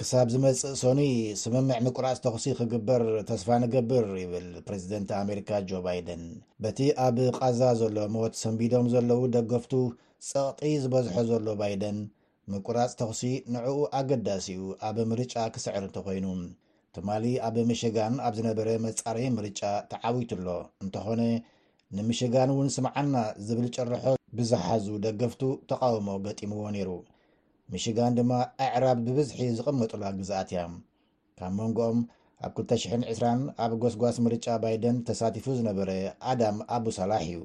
ክሳብ 0.00 0.28
ዝመፅእ 0.32 0.76
ሶኒ 0.82 1.02
ስምምዕ 1.42 1.78
ምቁራፅ 1.86 2.18
ተኽሲ 2.26 2.44
ክግበር 2.60 3.02
ተስፋ 3.30 3.48
ንገብር 3.62 4.06
ይብል 4.24 4.48
ፕረዚደንት 4.68 5.10
ኣሜሪካ 5.22 5.50
ጆ 5.70 5.80
ባይደን 5.86 6.22
በቲ 6.64 6.78
ኣብ 7.06 7.16
ቃዛ 7.38 7.60
ዘሎ 7.80 7.96
ሞት 8.14 8.34
ሰንቢዶም 8.42 8.86
ዘለው 8.94 9.20
ደገፍቱ 9.36 9.74
ፀቕጢ 10.30 10.70
ዝበዝሖ 10.84 11.16
ዘሎ 11.32 11.46
ባይደን 11.62 11.98
ምቁራፅ 12.52 12.92
ተኽሲ 13.00 13.20
ንዕኡ 13.54 13.74
ኣገዳሲኡ 13.98 14.60
ኣብ 14.88 14.96
ምርጫ 15.10 15.34
ክስዕር 15.54 15.76
እንተኮይኑ 15.88 16.26
ትማሊ 16.94 17.24
ኣብ 17.46 17.56
ምሽጋን 17.68 18.14
ኣብ 18.26 18.32
ዝነበረ 18.38 18.68
መፃር 18.84 19.18
ምርጫ 19.36 19.60
ተዓዊቱ 19.90 20.30
ኣሎ 20.38 20.48
እንተኾነ 20.84 21.20
ንምሽጋን 21.96 22.50
እውን 22.54 22.68
ስምዓና 22.76 23.14
ዝብል 23.46 23.66
ጭርሖ 23.76 24.04
ብዝሓዙ 24.38 24.84
ደገፍቱ 25.06 25.42
ተቃውሞ 25.70 26.08
ገጢምዎ 26.26 26.64
ነይሩ 26.76 26.90
ምሽጋን 27.74 28.16
ድማ 28.18 28.32
ኣዕራብ 28.66 28.98
ብብዝሒ 29.06 29.40
ዝቕመጥላ 29.58 30.02
ግዝኣት 30.20 30.48
እያ 30.54 30.62
ካብ 31.38 31.52
መንጎኦም 31.60 31.98
ኣብ 32.46 32.52
2020 32.60 33.30
ኣብ 33.62 33.72
ጎስጓስ 33.82 34.16
ምርጫ 34.26 34.46
ባይደን 34.62 34.96
ተሳቲፉ 35.08 35.46
ዝነበረ 35.58 35.90
ኣዳም 36.30 36.58
ኣብ 36.76 36.84
ሳላሕ 36.96 37.24
እዩ 37.30 37.40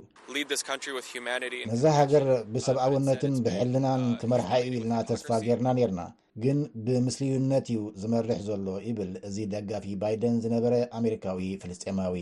ነዚ 1.72 1.84
ሃገር 1.98 2.26
ብሰብኣውነትን 2.54 3.34
ብሕልናን 3.46 4.04
ክመርሓእ 4.22 4.64
uh, 4.66 4.70
ኢልና 4.78 4.94
ተስፋ 5.10 5.28
ዜርና 5.48 5.68
ነርና 5.78 6.02
ግን 6.44 6.58
ብምስሊውነት 6.86 7.68
እዩ 7.72 7.80
ዝመርሕ 8.04 8.40
ዘሎ 8.50 8.68
ይብል 8.88 9.12
እዚ 9.30 9.38
ደጋፊ 9.54 9.86
ባይደን 10.04 10.38
ዝነበረ 10.46 10.74
ኣሜሪካዊ 11.00 11.44
ፍልስጠማዊ 11.64 12.16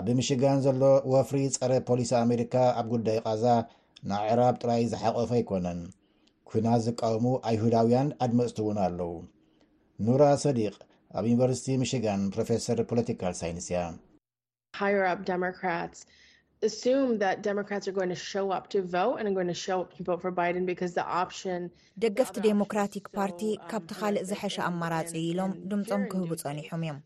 ኣብምሽጋን 0.00 0.58
ዘሎ 0.66 0.82
ወፍሪ 1.12 1.40
ፀረ 1.56 1.72
ፖሊስ 1.90 2.10
ኣሜሪካ 2.24 2.54
ኣብ 2.80 2.86
ጉዳይ 2.94 3.18
ቓዛ 3.26 3.44
ን 4.08 4.12
ዕራብ 4.32 4.56
ጥራይ 4.62 4.82
ዝሓቆፈ 4.94 5.30
ኣይኮነን 5.38 5.80
ኩና 6.50 6.66
ዝቃወሙ 6.86 7.26
ኣይሁዳውያን 7.50 8.10
ኣድመፅትእውን 8.26 8.78
ኣለው 8.86 9.14
ኑራ 10.08 10.22
ሰዲቅ 10.46 10.74
ኣብ 11.18 11.24
ዩኒቨርስቲ 11.30 11.66
ሚሽጋን 11.80 12.22
ፕሮፌሰር 12.34 12.78
ፖለቲካል 12.90 13.34
ሳይንስእያ 13.40 13.80
ደገፍቲ 22.04 22.34
ዴሞክራቲክ 22.46 23.06
ፓርቲ 23.18 23.40
ካብቲ 23.72 23.90
ካልእ 24.00 24.24
ዝሐሸ 24.30 24.56
ኣመራፂ 24.68 25.12
ኢሎም 25.28 25.52
ድምፆም 25.72 26.02
ክህቡ 26.14 26.30
ፀኒሖም 26.42 26.82
እዮም 26.88 26.98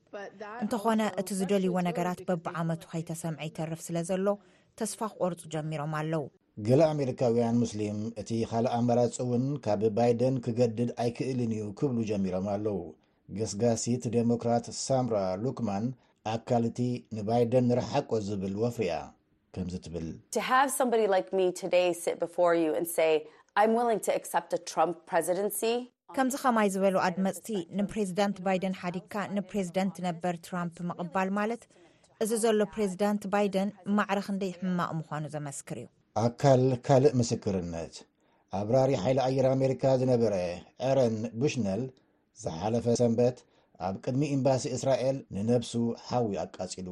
እንተኾነ 0.62 1.00
እቲ 1.22 1.28
ዝደልይዎ 1.40 1.76
ነገራት 1.88 2.22
በብዓመቱ 2.30 2.82
ኸይተሰምዐ 2.92 3.42
ይተርፍ 3.48 3.82
ስለ 3.88 3.96
ዘሎ 4.10 4.26
ተስፋ 4.80 5.00
ክቆርፁ 5.14 5.42
ጀሚሮም 5.56 5.92
ኣለው 6.00 6.24
ገል 6.68 6.82
ኣሜሪካውያን 6.92 7.58
ሙስሊም 7.64 7.98
እቲ 8.22 8.30
ካልእ 8.52 8.72
ኣመራፂ 8.78 9.12
እውን 9.26 9.44
ካብ 9.66 9.82
ባይደን 9.98 10.36
ክገድድ 10.46 10.92
ኣይክእልን 11.04 11.52
እዩ 11.58 11.66
ክብሉ 11.80 11.98
ጀሚሮም 12.12 12.46
ኣለው 12.54 12.78
ገስጋሲት 13.36 14.04
ዴሞክራት 14.14 14.66
ሳምራ 14.84 15.16
ሉክማን 15.44 15.86
ኣካል 16.34 16.64
እቲ 16.68 16.78
ንባይደን 17.16 17.66
ንረሓቆ 17.70 18.10
ዝብል 18.28 18.54
ወፍሪ 18.62 18.84
እያ 18.86 18.96
ከምዚ 19.54 19.74
ትብል 19.86 20.06
ከምዚ 26.16 26.34
ከማይ 26.42 26.68
ዝበሉ 26.74 26.94
ኣድ 27.06 27.16
መፅቲ 27.26 27.48
ንፕሬዚዳንት 27.78 28.36
ባይደን 28.46 28.74
ሓዲድካ 28.82 29.14
ንፕሬዚደንት 29.38 29.96
ነበር 30.08 30.34
ትራምፕ 30.46 30.76
ምቕባል 30.90 31.30
ማለት 31.38 31.62
እዚ 32.24 32.30
ዘሎ 32.44 32.62
ፕሬዚዳንት 32.74 33.22
ባይደን 33.32 33.68
ማዕረክ 33.96 34.28
እንደይ 34.34 34.52
ሕማቕ 34.60 34.90
ምኳኑ 35.00 35.24
ዘመስክር 35.34 35.78
እዩ 35.82 35.88
ኣካል 36.24 36.62
ካልእ 36.86 37.12
ምስክርነት 37.20 37.96
ኣብ 38.60 38.68
ራር 38.76 38.90
ሓይሊ 39.04 39.18
ኣየር 39.28 39.46
ኣሜሪካ 39.56 39.84
ዝነበረ 40.02 40.34
አረን 40.90 41.18
ቡሽነል 41.40 41.82
ዝሓለፈ 42.42 42.84
ሰንበት 43.00 43.36
ኣብ 43.86 43.94
ቅድሚ 44.02 44.22
ኢምባሲ 44.36 44.62
እስራኤል 44.76 45.16
ንነብሱ 45.34 45.72
ሓዊ 46.08 46.32
ኣቃፂሉ 46.42 46.88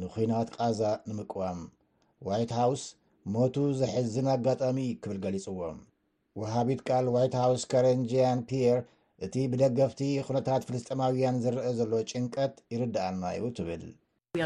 ንኩናት 0.00 0.48
ቃዛ 0.56 0.80
ንምቅዋም 1.08 1.60
ዋይትሃውስ 2.28 2.82
ሞቱ 3.34 3.54
ዘሕዝን 3.80 4.26
ኣጋጣሚ 4.34 4.78
ክብል 5.02 5.18
ገሊፅዎም 5.24 5.78
ወሃቢት 6.40 6.80
ቃል 6.88 7.06
ዋይት 7.14 7.34
ሃውስ 7.40 7.62
ካረንጅያን 7.72 8.40
ፒየር 8.50 8.78
እቲ 9.24 9.34
ብደገፍቲ 9.50 10.00
ኩነታት 10.28 10.62
ፍልስጥማውያን 10.70 11.36
ዝርአ 11.44 11.66
ዘሎ 11.80 11.92
ጭንቀት 12.10 12.54
ይርዳኣና 12.74 13.22
እዩ 13.38 13.44
ትብል 13.58 13.84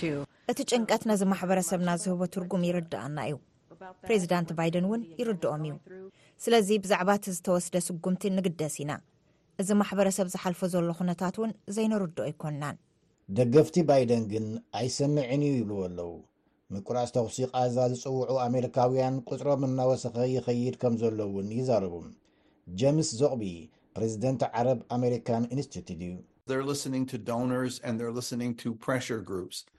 uh, 0.00 0.16
እቲ 0.52 0.60
ጭንቀት 0.72 1.02
ነዚ 1.10 1.22
ማሕበረሰብና 1.34 1.90
ዝህቦ 2.04 2.20
ትርጉም 2.36 2.62
ይርዳኣና 2.70 3.16
እዩ 3.30 3.36
ፕሬዚዳንት 4.06 4.48
ባይደን 4.58 4.86
እውን 4.88 5.02
ይርድኦም 5.20 5.62
እዩ 5.68 5.74
ስለዚ 6.44 6.68
ብዛዕባ 6.84 7.10
እቲ 7.18 7.24
ዝተወስደ 7.36 7.74
ስጉምቲ 7.86 8.22
ንግደስ 8.36 8.74
ኢና 8.82 8.92
እዚ 9.60 9.68
ማሕበረሰብ 9.80 10.26
ዝሓልፎ 10.34 10.60
ዘሎ 10.72 10.90
ኩነታት 10.98 11.36
እውን 11.38 11.52
ዘይነርድኦ 11.76 12.24
ኣይኮንናን 12.28 12.76
ደገፍቲ 13.38 13.76
ባይደን 13.88 14.24
ግን 14.32 14.46
ኣይሰምዕን 14.80 15.42
እዩ 15.48 15.54
ይብልዎ 15.60 15.80
ኣለዉ 15.88 16.10
ምቁራስ 16.74 17.10
ተውሲቓ 17.16 17.50
እዛ 17.68 17.78
ዝፅውዑ 17.92 18.36
ኣሜሪካውያን 18.46 19.14
ቁፅሮም 19.28 19.62
እናወሰኪ 19.68 20.16
ይኸይድ 20.36 20.74
ከም 20.82 20.94
ዘሎ 21.02 21.18
እውን 21.30 21.48
ይዛረቡ 21.58 21.94
ጀምስ 22.80 23.10
ዞቅቢ 23.20 23.42
ፕሬዚደንት 23.96 24.42
ዓረብ 24.56 24.80
ኣሜሪካን 24.96 25.44
ኢንስትትት 25.54 25.88
እዩ 25.96 26.02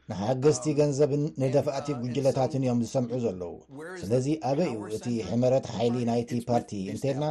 ንሓገዝቲ 0.09 0.65
ገንዘብን 0.79 1.23
ንደፋእቲ 1.41 1.88
ጉጅለታትን 2.01 2.63
እዮም 2.65 2.79
ዝሰምዑ 2.85 3.13
ዘለዉ 3.23 3.53
ስለዚ 4.01 4.27
ኣበይ 4.49 4.71
እ 4.75 4.83
እቲ 4.97 5.05
ሕመረት 5.29 5.65
ሓይሊ 5.75 5.95
ናይቲ 6.09 6.31
ፓርቲ 6.49 6.71
እንተኤልና 6.93 7.25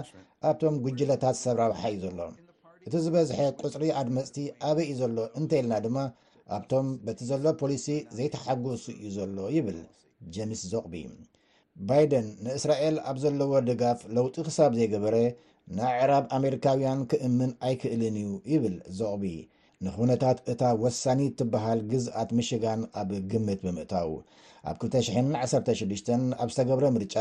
ኣብቶም 0.50 0.76
ጉጅለታት 0.84 1.36
ሰብራብሓ 1.44 1.80
እዩ 1.94 2.00
ዘሎ 2.04 2.20
እቲ 2.86 2.94
ዝበዝሐ 3.06 3.38
ቁፅሪ 3.62 3.84
ኣድመፅቲ 4.00 4.36
ኣበይ 4.68 4.86
ኢ 4.92 4.96
ዘሎ 5.00 5.16
እንተየልና 5.40 5.74
ድማ 5.86 5.98
ኣብቶም 6.58 6.88
በቲ 7.06 7.20
ዘሎ 7.30 7.44
ፖሊሲ 7.62 7.86
ዘይተሓገሱ 8.18 8.86
እዩ 8.98 9.10
ዘሎ 9.18 9.38
ይብል 9.56 9.80
ጀሚስ 10.36 10.62
ዞቕቢ 10.72 10.94
ባይደን 11.88 12.28
ንእስራኤል 12.44 12.96
ኣብ 13.10 13.16
ዘለዎ 13.24 13.52
ድጋፍ 13.70 14.00
ለውጢ 14.16 14.36
ክሳብ 14.48 14.72
ዘይገበረ 14.80 15.16
ናይዕራብ 15.76 16.24
ኣሜሪካውያን 16.36 17.00
ክእምን 17.10 17.50
ኣይክእልን 17.68 18.14
እዩ 18.20 18.28
ይብል 18.52 18.76
ዞቕቢ 18.98 19.24
ንኹነታት 19.84 20.38
እታ 20.52 20.62
ወሳኒት 20.84 21.34
እትበሃል 21.34 21.80
ግዝኣት 21.90 22.30
ሚሽጋን 22.38 22.80
ኣብ 23.00 23.10
ግምት 23.32 23.58
ብምእታው 23.66 24.10
ኣብ 24.70 24.76
216 24.86 26.08
ኣብ 26.42 26.48
ዝተገብረ 26.54 26.84
ምርጫ 26.96 27.16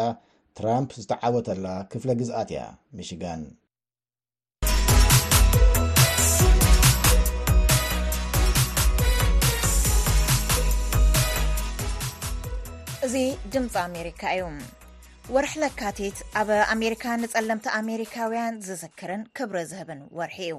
ትራምፕ 0.59 0.91
ዝተዓወተላ 1.03 1.67
ክፍለ 1.91 2.09
ግዝኣት 2.21 2.49
እያ 2.55 2.61
ሚሽጋን 2.99 3.43
እዚ 13.07 13.15
ድምፂ 13.53 13.73
ኣሜሪካ 13.87 14.21
እዩ 14.37 14.45
ወርሒ 15.35 15.53
ለካቲት 15.61 16.17
ኣብ 16.39 16.49
ኣሜሪካ 16.73 17.05
ንፀለምቲ 17.21 17.65
ኣሜሪካውያን 17.79 18.53
ዝስክርን 18.65 19.21
ክብሪ 19.37 19.57
ዝህብን 19.71 20.01
ወርሒ 20.17 20.37
እዩ 20.43 20.53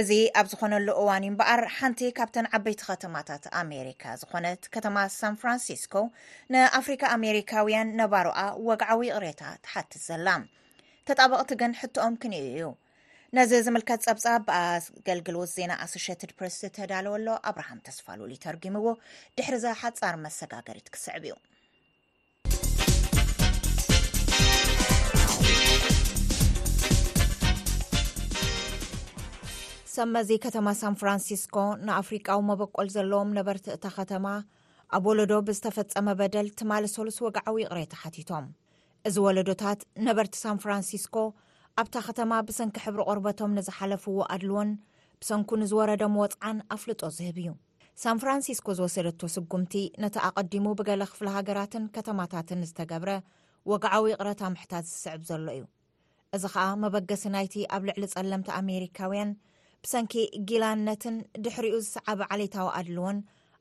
እዚ 0.00 0.10
ኣብ 0.40 0.46
ዝኮነሉ 0.52 0.86
እዋንእዩ 1.02 1.30
ምበኣር 1.34 1.60
ሓንቲ 1.76 2.00
ካብተን 2.18 2.46
ዓበይቲ 2.56 2.80
ከተማታት 2.90 3.44
ኣሜሪካ 3.62 4.04
ዝኮነት 4.20 4.62
ከተማ 4.74 4.96
ሳን 5.16 5.38
ፍራንሲስኮ 5.40 5.94
ንኣፍሪካ 6.54 7.02
ኣሜሪካውያን 7.16 7.88
ነባሩኣ 8.00 8.38
ወግዓዊ 8.68 9.00
ቕሬታ 9.16 9.42
ትሓትት 9.64 9.96
ዘላ 10.10 10.28
ተጣበቕቲ 11.10 11.52
ግን 11.62 11.74
ሕትኦም 11.80 12.16
ክንአ 12.24 12.42
እዩ 12.54 12.68
ነዚ 13.38 13.52
ዝምልከት 13.68 14.06
ፀብፃብ 14.08 14.42
ብኣገልግልት 14.50 15.52
ዜና 15.58 15.72
ኣሶሽትድ 15.86 16.32
ፕረስ 16.38 16.58
ዝተዳለወሎ 16.66 17.28
ኣብርሃም 17.52 17.82
ተስፋሉሉ 17.88 18.30
ተርጊምዎ 18.46 18.86
ድሕርዚ 19.40 19.66
ሓፃር 19.82 20.16
መሰጋገሪት 20.28 20.90
ክስዕብ 20.94 21.24
እዩ 21.30 21.34
ሰመዚ 29.94 30.28
ከተማ 30.44 30.68
ሳን 30.78 30.94
ፍራንሲስኮ 31.00 31.56
ንኣፍሪቃዊ 31.86 32.38
መበቆል 32.48 32.86
ዘለዎም 32.94 33.28
ነበርቲ 33.38 33.66
እታ 33.74 33.84
ኸተማ 33.96 34.26
ኣብ 34.96 35.04
ወለዶ 35.08 35.32
ብዝተፈፀመ 35.48 36.06
በደል 36.20 36.48
ትማሊ 36.60 36.84
ሰሉስ 36.94 37.18
ወግዓዊ 37.24 37.56
ይቕሬታ 37.64 37.94
ሓቲቶም 38.02 38.46
እዚ 39.10 39.16
ወለዶታት 39.26 39.80
ነበርቲ 40.08 40.34
ሳን 40.44 40.58
ፍራንሲስኮ 40.64 41.16
ኣብታ 41.82 41.94
ኸተማ 42.06 42.32
ብሰንኪ 42.48 42.76
ሕብሪ 42.86 43.00
ቆርበቶም 43.10 43.54
ንዝሓለፍዎ 43.58 44.16
ኣድልወን 44.38 44.70
ብሰንኩ 45.20 45.50
ንዝወረደ 45.62 46.02
ምወፅዓን 46.16 46.58
ኣፍልጦ 46.76 47.02
ዝህብ 47.18 47.36
እዩ 47.44 47.50
ሳን 48.04 48.18
ፍራንሲስኮ 48.24 48.68
ዝወሰደቶ 48.80 49.20
ስጉምቲ 49.36 49.74
ነቲ 50.04 50.16
ኣቐዲሙ 50.28 50.66
ብገለ 50.82 51.02
ኽፍሊ 51.14 51.28
ሃገራትን 51.38 51.86
ከተማታትን 51.96 52.66
ዝተገብረ 52.70 53.10
ወግዓዊ 53.72 54.06
ቕረታ 54.20 54.42
ምሕታት 54.54 54.84
ዝስዕብ 54.92 55.22
ዘሎ 55.32 55.46
እዩ 55.56 55.64
እዚ 56.36 56.44
ከዓ 56.56 56.66
መበገሲ 56.84 57.24
ናይቲ 57.38 57.54
ኣብ 57.76 57.82
ልዕሊ 57.90 58.04
ጸለምቲ 58.14 58.48
ኣሜሪካውያን 58.62 59.32
ብሰንኪ 59.84 60.14
ጊላነትን 60.50 61.16
ድሕሪኡ 61.44 61.74
ዝሰዓቢ 61.84 62.20
ዓሌታዊ 62.34 62.68
ኣድልወን 62.78 63.16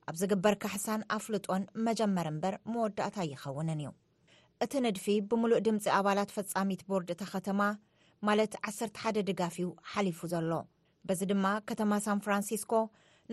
ኣብ 0.10 0.16
ዝግበርካ 0.22 0.64
ሕሳን 0.76 1.02
ኣፍልጦን 1.16 1.64
መጀመር 1.88 2.28
እምበር 2.30 2.56
መወዳእታ 2.74 3.18
ይኸውንን 3.32 3.80
እዩ 3.84 3.90
እቲ 4.64 4.74
ንድፊ 4.86 5.06
ብምሉእ 5.30 5.60
ድምፂ 5.66 5.86
ኣባላት 5.98 6.34
ፈፃሚት 6.36 6.82
ቦርድ 6.90 7.10
እተ 7.16 7.24
ከተማ 7.34 7.62
ማለት 8.28 8.54
ዓሰ1ደ 8.70 9.18
ድጋፊው 9.32 9.72
ሓሊፉ 9.92 10.20
ዘሎ 10.34 10.52
በዚ 11.08 11.22
ድማ 11.34 11.46
ከተማ 11.72 11.92
ሳን 12.08 12.24
ፍራንሲስኮ 12.26 12.74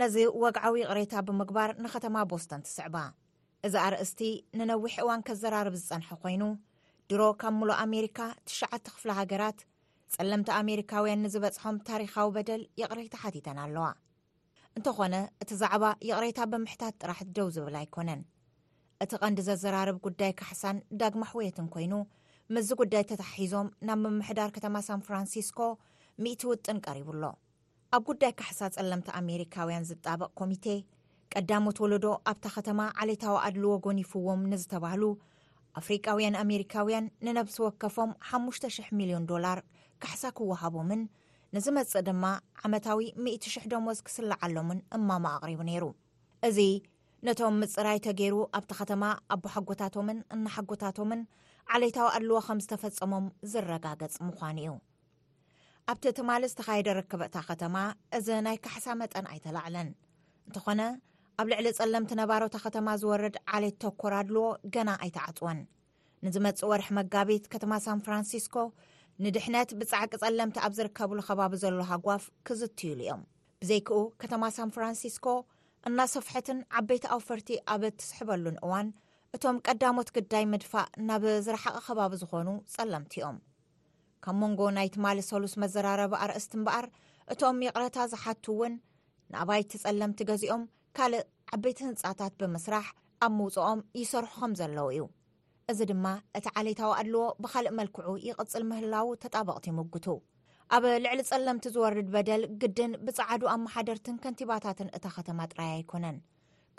ነዚ 0.03 0.17
ወግዓዊ 0.45 0.77
ቕሬታ 0.91 1.15
ብምግባር 1.29 1.71
ንከተማ 1.85 2.17
ቦስቶን 2.33 2.65
ትስዕባ 2.67 2.97
እዚ 3.67 3.75
ኣርእስቲ 3.87 4.21
ንነዊሒ 4.59 4.95
እዋን 5.05 5.25
ከዘራርብ 5.29 5.77
ዝፀንሐ 5.83 6.11
ኮይኑ 6.25 6.43
ድሮ 7.13 7.23
ካብ 7.43 7.55
ምሎእ 7.61 7.81
ኣሜሪካ 7.87 8.19
ትሸዓተ 8.49 8.87
ክፍለ 8.97 9.11
ሃገራት 9.21 9.59
ጸለምቲ 10.15 10.49
ኣሜሪካውያን 10.61 11.23
ንዝበፅሖም 11.25 11.77
ታሪኻዊ 11.89 12.29
በደል 12.37 12.63
የቕሬታ 12.81 13.15
ሓቲተን 13.25 13.59
ኣለዋ 13.65 13.85
እንተኾነ 14.79 15.15
እቲ 15.43 15.51
ዛዕባ 15.63 15.85
የቕሬታ 16.09 16.41
ብምሕታት 16.53 16.95
ጥራሕት 17.03 17.29
ደው 17.37 17.49
ዝብል 17.57 17.77
ኣይኮነን 17.83 18.21
እቲ 19.05 19.13
ቐንዲ 19.23 19.41
ዘዘራርብ 19.49 19.97
ጉዳይ 20.07 20.33
ካሕሳን 20.41 20.79
ዳግማ 21.01 21.23
ኣሕውየትን 21.29 21.69
ኮይኑ 21.75 21.93
ምዝ 22.55 22.69
ጉዳይ 22.81 23.05
ተታሓሒዞም 23.11 23.69
ናብ 23.89 23.99
ምምሕዳር 24.07 24.51
ከተማ 24.57 24.77
ሳን 24.87 25.03
ፍራንሲስኮ 25.07 25.61
ምእቲ 26.25 26.43
ውጥን 26.53 26.79
ቀሪቡኣሎ 26.87 27.25
ኣብ 27.97 28.03
ጉዳይ 28.11 28.33
ካሕሳ 28.39 28.61
ጸለምቲ 28.77 29.09
ኣሜሪካውያን 29.21 29.87
ዝጣበቕ 29.91 30.31
ኮሚቴ 30.41 30.67
ቀዳሞ 31.35 31.65
ተወሉዶ 31.79 32.07
ኣብታ 32.31 32.45
ከተማ 32.57 32.81
ዓሌታዊ 33.03 33.37
ኣድልዎ 33.47 33.73
ጎኒፉዎም 33.87 34.41
ንዝተባህሉ 34.53 35.03
ኣፍሪቃውያን 35.81 36.39
ኣሜሪካውያን 36.45 37.05
ንነብሲ 37.27 37.57
ወከፎም 37.67 38.11
5,000 38.31 38.89
ሚልዮን 38.99 39.27
ዶላር 39.33 39.59
ካሕሳ 40.03 40.23
ክወሃቦምን 40.37 41.01
ንዝ 41.55 41.67
መፅእ 41.77 42.03
ድማ 42.07 42.25
ዓመታዊ 42.67 43.01
1,00 43.23 43.65
ደምወስክስለዓሎምን 43.73 44.81
እማማ 44.97 45.25
ኣቅሪቡ 45.37 45.61
ነይሩ 45.71 45.85
እዚ 46.49 46.59
ነቶም 47.27 47.57
ምፅራይ 47.63 47.99
ተገይሩ 48.07 48.37
ኣብቲ 48.59 48.73
ከተማ 48.81 49.03
ኣቦ 49.35 49.45
ሓጎታቶምን 49.55 50.19
እናሓጎታቶምን 50.35 51.23
ዓሌየታዊ 51.75 52.07
ኣድለዎ 52.17 52.39
ከም 52.47 52.61
ዝተፈፀሞም 52.65 53.27
ዝረጋገፅ 53.53 54.15
ምኳኑ 54.29 54.57
እዩ 54.63 54.71
ኣብቲ 55.93 56.05
ትማሊ 56.19 56.45
ዝተካየደ 56.53 56.89
ርከበእታ 56.99 57.37
ከተማ 57.51 57.77
እዚ 58.19 58.29
ናይ 58.47 58.57
ካሕሳ 58.65 58.87
መጠን 59.03 59.27
ኣይተላዕለን 59.33 59.91
እንተኾነ 60.49 60.83
ኣብ 61.41 61.47
ልዕሊ 61.53 61.67
ፀለምቲ 61.81 62.13
ነባሮታ 62.21 62.57
ከተማ 62.67 62.89
ዝወርድ 63.03 63.37
ዓለየት 63.55 63.77
ተኮር 63.85 64.15
ኣድልዎ 64.21 64.47
ገና 64.77 64.91
ኣይተዓፅወን 65.05 65.61
ንዝመፅእ 66.25 66.69
ወርሒ 66.71 66.89
መጋቢት 67.01 67.45
ከተማ 67.53 67.73
ሳን 67.85 68.01
ፍራንሲስኮ 68.07 68.57
ንድሕነት 69.25 69.71
ብጻዕቂ 69.81 70.13
ጸለምቲ 70.23 70.57
ኣብ 70.67 70.73
ዝርከብሉ 70.77 71.19
ከባቢ 71.29 71.53
ዘሎ 71.63 71.81
ሃጓፍ 71.91 72.23
ክዝትዩሉ 72.47 72.99
እዮም 73.05 73.23
ብዘይክኡ 73.63 73.97
ከተማ 74.23 74.43
ሳን 74.57 74.71
ፍራንሲስኮ 74.75 75.27
እናሰፍሐትን 75.89 76.59
ዓበይቲ 76.79 77.05
ኣውፈርቲ 77.17 77.51
ኣብ 77.75 77.83
እትስሕበሉንእዋን 77.91 78.89
እቶም 79.37 79.57
ቀዳሞት 79.67 80.09
ግዳይ 80.17 80.45
ምድፋእ 80.53 80.89
ናብ 81.09 81.25
ዝረሓቂ 81.49 81.77
ኸባቢ 81.89 82.13
ዝኾኑ 82.23 82.49
ጸለምቲዮም 82.77 83.37
ከብ 84.25 84.35
መንጎ 84.43 84.61
ናይቲ 84.79 84.97
ማል 85.05 85.21
ሰሉስ 85.31 85.55
መዘራረቢ 85.65 86.13
ኣርእስትምበኣር 86.23 86.87
እቶም 87.35 87.61
ይቕረታ 87.69 87.97
ዝሓት 88.15 88.47
እውን 88.55 88.75
ንኣባይቲ 89.33 89.73
ጸለምቲ 89.87 90.21
ገዚኦም 90.33 90.65
ካልእ 90.99 91.25
ዓበይቲ 91.57 91.79
ህንፃታት 91.91 92.35
ብምስራሕ 92.43 92.89
ኣብ 93.27 93.33
ምውፅኦም 93.39 93.81
ይሰርሑ 94.01 94.31
ከም 94.43 94.53
ዘለዉ 94.61 94.87
እዩ 94.97 95.03
እዚ 95.71 95.81
ድማ 95.91 96.07
እቲ 96.39 96.47
ዓሌታዊ 96.61 96.91
ኣድልዎ 97.01 97.25
ብካልእ 97.43 97.75
መልክዑ 97.79 98.13
ይቅፅል 98.29 98.63
ምህላው 98.71 99.09
ተጣበቕቲ 99.23 99.65
ይምግቱ 99.71 100.07
ኣብ 100.77 100.83
ልዕሊ 101.05 101.21
ጸለምቲ 101.31 101.65
ዝወርድ 101.75 102.09
በደል 102.15 102.43
ግድን 102.63 102.93
ብፃዓዱ 103.07 103.43
ኣመሓደርትን 103.55 104.17
ከንቲባታትን 104.23 104.89
እታ 104.97 105.05
ኸተማ 105.17 105.39
ጥራያ 105.53 105.71
ኣይኮነን 105.77 106.19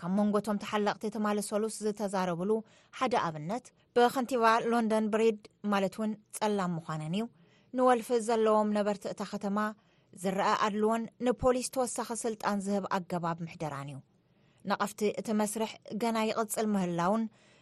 ካብ 0.02 0.12
መንጎቶም 0.18 0.60
ተሓለቕቲ 0.64 1.06
ትማል 1.16 1.38
ሰሉስ 1.50 1.76
ዝተዛረብሉ 1.86 2.52
ሓደ 3.00 3.14
ኣብነት 3.28 3.66
ብከንቲባ 3.98 4.46
ሎንደን 4.72 5.06
ብሪድ 5.14 5.40
ማለት 5.74 5.96
እውን 6.00 6.12
ፀላም 6.38 6.72
ምኳነን 6.78 7.16
እዩ 7.20 7.26
ንወልፊ 7.78 8.10
ዘለዎም 8.28 8.70
ነበርቲ 8.78 9.04
እታ 9.14 9.22
ከተማ 9.34 9.58
ዝረአ 10.24 10.54
ኣድልዎን 10.68 11.04
ንፖሊስ 11.26 11.68
ተወሳኺ 11.76 12.10
ስልጣን 12.26 12.64
ዝህብ 12.66 12.88
ኣገባብ 12.98 13.38
ምሕደራን 13.48 13.90
እዩ 13.94 14.00
ንቐፍቲ 14.70 15.02
እቲ 15.20 15.28
መስርሕ 15.42 15.72
ገና 16.02 16.18
ይቕፅል 16.30 16.68
ምህላውን 16.74 17.22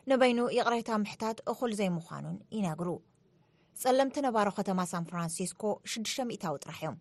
ንበይኑ 0.10 0.40
ይቕሬታ 0.58 0.92
ምሕታት 1.02 1.38
እኩል 1.52 1.72
ዘይ 1.80 1.90
ምዃኑን 1.96 2.38
ይነግሩ 2.58 2.90
ጸለምቲ 3.82 4.16
ነባሮ 4.26 4.48
ከተማ 4.60 4.80
ሳን 4.92 5.04
ፍራንሲስኮ 5.10 5.64
6ዱ0ታዊ 5.92 6.54
ጥራሕ 6.64 6.80
እዮም 6.84 6.96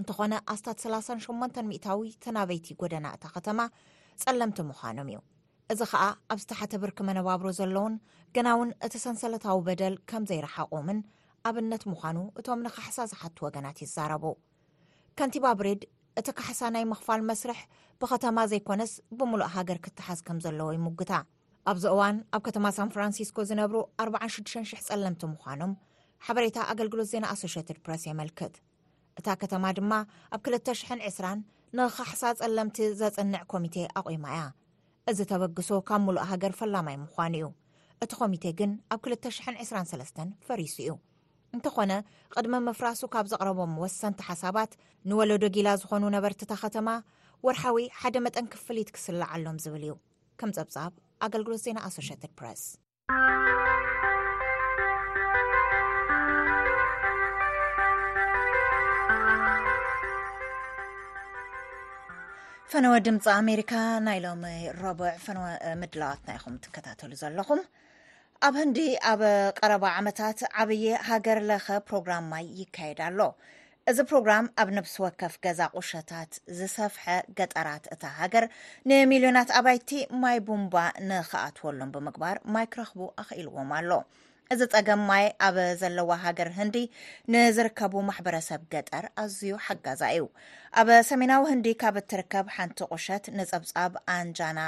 እንተኾነ 0.00 0.34
ኣስታት 0.52 0.78
38ታዊ 0.84 2.02
ተናበይቲ 2.24 2.66
ጎደና 2.80 3.06
እታ 3.16 3.24
ከተማ 3.36 3.58
ጸለምቲ 4.22 4.58
ምዃኖም 4.70 5.08
እዩ 5.12 5.18
እዚ 5.74 5.80
ከዓ 5.92 6.02
ኣብ 6.32 6.38
ዝተሓተ 6.42 6.72
ብርኪ 6.82 6.98
መነባብሮ 7.10 7.46
ዘለዉን 7.58 7.94
ገና 8.36 8.46
እውን 8.56 8.70
እቲ 8.86 8.94
ሰንሰለታዊ 9.04 9.58
በደል 9.68 9.94
ከም 10.12 10.24
ዘይረሓቆምን 10.30 10.98
ኣብነት 11.50 11.84
ምዃኑ 11.92 12.18
እቶም 12.40 12.62
ንካሕሳ 12.66 12.98
ዝሓቲ 13.12 13.36
ወገናት 13.46 13.78
ይዛረቡ 13.84 14.24
ከንቲባ 15.20 15.46
ብሬድ 15.60 15.82
እቲ 16.20 16.28
ካሕሳ 16.40 16.60
ናይ 16.76 16.84
ምኽፋል 16.92 17.22
መስርሕ 17.30 17.60
ብከተማ 18.02 18.38
ዘይኮነስ 18.52 18.92
ብምሉእ 19.20 19.50
ሃገር 19.56 19.80
ክትሓዝ 19.86 20.20
ከም 20.28 20.40
ዘለዎ 20.46 20.70
ይምግታ 20.78 21.12
ኣብዚ 21.70 21.84
እዋን 21.94 22.16
ኣብ 22.36 22.40
ከተማ 22.46 22.66
ሳን 22.76 22.90
ፍራንሲስኮ 22.94 23.38
ዝነብሩ 23.50 23.76
46,000 24.04 24.80
ጸለምቲ 24.88 25.20
ምኳኖም 25.30 25.70
ሓበሬታ 26.24 26.56
ኣገልግሎት 26.72 27.08
ዜና 27.12 27.24
ኣሶትድ 27.34 27.78
ፕስ 27.86 28.02
የመልክት 28.08 28.54
እታ 29.18 29.28
ከተማ 29.42 29.64
ድማ 29.78 29.92
ኣብ 30.36 30.40
2020 30.50 31.30
ንካሕሳ 31.78 32.22
ጸለምቲ 32.40 32.78
ዘፅንዕ 33.00 33.40
ኮሚቴ 33.52 33.76
ኣቑማ 34.00 34.26
እያ 34.34 34.40
እዚ 35.12 35.18
ተበግሶ 35.30 35.70
ካብ 35.90 36.02
ምሉእ 36.08 36.26
ሃገር 36.32 36.52
ፈላማይ 36.60 36.96
ምዃኑ 37.04 37.32
እዩ 37.38 37.48
እቲ 38.06 38.12
ኮሚቴ 38.22 38.44
ግን 38.60 38.70
ኣብ 38.96 39.00
223 39.14 40.22
ፈሪሱ 40.48 40.76
እዩ 40.84 40.92
እንተኾነ 41.56 41.92
ቅድሚ 42.34 42.54
መፍራሱ 42.68 43.02
ካብ 43.16 43.26
ዘቕረቦም 43.32 43.74
ወሰንቲ 43.84 44.20
ሓሳባት 44.28 44.72
ንወለዶ 45.10 45.42
ጊላ 45.56 45.68
ዝኾኑ 45.84 46.04
ነበርቲ 46.18 46.40
እታ 46.48 46.52
ኸተማ 46.64 46.88
ወርሓዊ 47.48 47.82
ሓደመ 48.02 48.26
ክፍሊት 48.56 48.92
ክስለዓሎም 48.98 49.58
ዝብል 49.66 49.84
እዩ 49.88 49.94
ከም 50.42 50.52
ፀብጻብ 50.58 50.92
ኣገልግሎት 51.26 51.60
ዜና 51.66 51.78
ኣሶድ 51.86 52.04
ስ 52.62 52.74
ፈነወ 62.76 62.94
ድምፂ 63.06 63.24
ኣሜሪካ 63.40 63.72
ናይ 64.04 64.18
ሎሚ 64.24 64.44
ረብዕ 64.82 65.10
ፈነወ 65.24 65.44
ምድለዋት 65.80 66.20
ናይኹም 66.28 66.54
ትከታተሉ 66.64 67.10
ዘለኹም 67.20 67.60
ኣብ 68.46 68.54
ህንዲ 68.60 68.78
ኣብ 69.10 69.20
ቀረባ 69.58 69.84
ዓመታት 69.98 70.38
ዓበየ 70.62 70.86
ሃገር 71.08 71.38
ለኸ 71.50 71.66
ፕሮግራምማይ 71.88 72.46
ይካየድ 72.60 73.00
ኣሎ 73.08 73.18
እዚ 73.90 73.98
ፕሮግራም 74.10 74.46
ኣብ 74.62 74.68
ንብሲ 74.76 74.94
ወከፍ 75.04 75.34
ገዛ 75.44 75.60
ቁሸታት 75.76 76.30
ዝሰፍሐ 76.58 77.04
ገጠራት 77.38 77.84
እታ 77.94 78.02
ሃገር 78.20 78.44
ንሚልዮናት 78.90 79.50
ኣባይቲ 79.58 79.90
ማይ 80.22 80.38
ቡምባ 80.46 80.74
ንከኣትወሉም 81.08 81.90
ብምግባር 81.96 82.36
ማይ 82.54 82.66
ክረኽቡ 82.74 83.00
ኣኽኢልዎም 83.22 83.72
ኣሎ 83.78 83.90
እዚ 84.56 84.60
ፀገም 84.74 85.02
ማይ 85.10 85.24
ኣብ 85.48 85.56
ዘለዋ 85.80 86.10
ሃገር 86.24 86.48
ህንዲ 86.60 86.78
ንዝርከቡ 87.34 87.92
ማሕበረሰብ 88.08 88.62
ገጠር 88.74 89.04
ኣዝዩ 89.24 89.52
ሓጋዛ 89.66 90.02
እዩ 90.16 90.24
ኣብ 90.80 90.88
ሰሜናዊ 91.10 91.42
ህንዲ 91.52 91.68
ካብ 91.84 91.98
እትርከብ 92.04 92.48
ሓንቲ 92.56 92.80
ቁሸት 92.92 93.24
ንፀብፃብ 93.38 93.92
ኣንጃና 94.16 94.60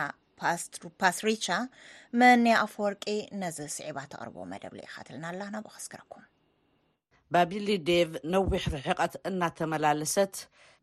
ፓስሪቻ 1.03 1.47
መንያ 2.23 2.55
ኣፈወርቂ 2.67 3.05
ነዚ 3.45 3.59
ስዒባ 3.79 3.99
ተቅርቦ 4.15 4.37
መደብሊ 4.55 4.81
ይካትልናኣላ 4.89 5.43
ናብክስክረኩም 5.57 6.25
ባቢሊ 7.35 7.69
ዴቭ 7.87 8.11
ነዊሕ 8.33 8.63
ርሕቐት 8.75 9.15
እናተመላለሰት 9.29 10.35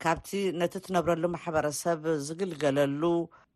ካብቲ 0.03 0.29
ነቲ 0.62 0.73
ትነብረሉ 0.86 1.23
ማሕበረሰብ 1.36 1.99
ዝግልገለሉ 2.27 3.01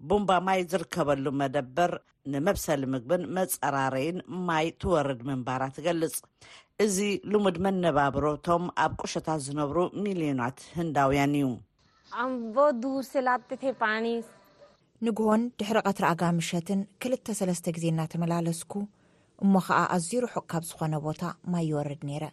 ቦንባ 0.10 0.30
ማይ 0.47 0.62
ዝርከበሉ 0.73 1.26
መደበር 1.41 1.91
ንመብሰሊ 2.34 2.82
ምግብን 2.93 3.23
መፀራረይን 3.38 4.17
ማይ 4.47 4.67
ትወርድ 4.82 5.19
ምንባራት 5.30 5.73
ትገልጽ 5.78 6.15
እዚ 6.86 6.97
ልሙድ 7.32 7.58
መነባብሮቶም 7.65 8.63
ኣብ 8.86 8.93
ቁሾታት 9.04 9.41
ዝነብሩ 9.47 9.78
ሚልዮናት 10.06 10.58
ህንዳውያን 10.78 11.36
እዩ 11.41 11.52
ንጎን 15.06 15.41
ድሕሪ 15.60 15.78
ቐትረኣጋ 15.88 16.21
ምሸትን 16.39 16.80
ክልተ 17.02 17.26
ሰለስተ 17.39 17.73
ግዜ 17.76 17.86
እናተመላለስኩ 17.93 18.73
እሞ 19.45 19.54
ኸዓ 19.69 19.80
ኣዝዩ 19.95 20.13
ርሑቕ 20.23 20.45
ካብ 20.52 20.63
ዝኾነ 20.69 20.93
ቦታ 21.08 21.21
ማይ 21.54 21.65
ይወርድ 21.71 22.02
ነይረ 22.10 22.26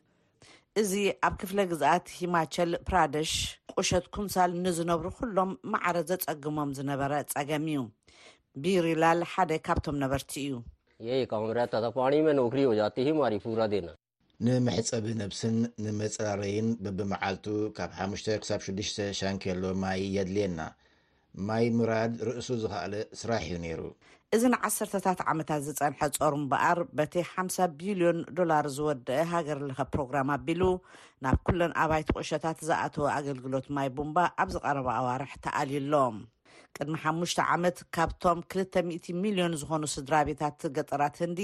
እዚ 0.81 0.93
ኣብ 1.27 1.35
ክፍለ 1.41 1.59
ግዝኣት 1.71 2.07
ሂማቸል 2.19 2.71
ፕራደሽ 2.87 3.33
ቁሸት 3.77 4.07
ኩምሳል 4.15 4.51
ንዝነብሩ 4.65 5.07
ኩሎም 5.19 5.51
ማዕረ 5.73 5.97
ዘፀግሞም 6.09 6.71
ዝነበረ 6.79 7.13
ፀገም 7.35 7.65
እዩ 7.73 7.79
ቢሩላል 8.63 9.21
ሓደ 9.33 9.51
ካብቶም 9.67 9.97
ነበርቲ 10.05 10.33
እዩ 10.47 10.55
የይ 11.09 11.23
ካምተ 11.33 11.75
መኖክሪዮጃ 12.29 12.81
ሂማሪፉራ 13.09 13.63
ዴና 13.75 13.89
ንምሕፀ 14.47 14.91
ቢ 15.05 15.09
ነብስን 15.21 15.57
ንመፅራረይን 15.85 16.69
በቢመዓልቱ 16.87 17.47
ካብ 17.77 17.91
5 18.09 18.33
ሳ6ሽ 18.51 18.91
ሻንኬሎ 19.21 19.63
ማይ 19.85 20.03
የድልየና 20.17 20.61
ማይ 21.49 21.67
ምራድ 21.77 22.15
ርእሱ 22.31 22.49
ዝካኣለ 22.65 22.95
ስራሕ 23.21 23.43
እዩ 23.51 23.57
ነይሩ 23.67 23.81
እዚ 24.35 24.44
ንዓሰርተታት 24.53 25.20
ዓመታት 25.31 25.61
ዝፀንሐ 25.66 26.01
ጾርምበኣር 26.14 26.79
በቲ 26.99 27.14
ሓ0 27.33 27.66
ቢልዮን 27.81 28.18
ዶላር 28.38 28.64
ዝወድአ 28.77 29.18
ሃገር 29.33 29.59
ለኸ 29.68 29.81
ፕሮግራም 29.92 30.31
ኣቢሉ 30.37 30.62
ናብ 31.27 31.37
ኩለን 31.49 31.73
ኣባይቲ 31.83 32.09
ቁሸታት 32.18 32.59
ዝኣተወ 32.68 33.07
ኣገልግሎት 33.18 33.66
ማይ 33.77 33.88
ቡምባ 33.99 34.16
ኣብ 34.44 34.49
ዝቐረባ 34.55 34.88
ኣዋርሕ 35.03 35.33
ተኣልዩሎም 35.44 36.16
ቅድሚ 36.77 36.94
ሓሙሽተ 37.05 37.40
ዓመት 37.57 37.77
ካብቶም 37.99 38.40
2000 38.59 39.16
ሚልዮን 39.25 39.55
ዝኾኑ 39.62 39.83
ስድራ 39.97 40.14
ቤታት 40.31 40.61
ገጠራት 40.79 41.18
እንዲ 41.31 41.40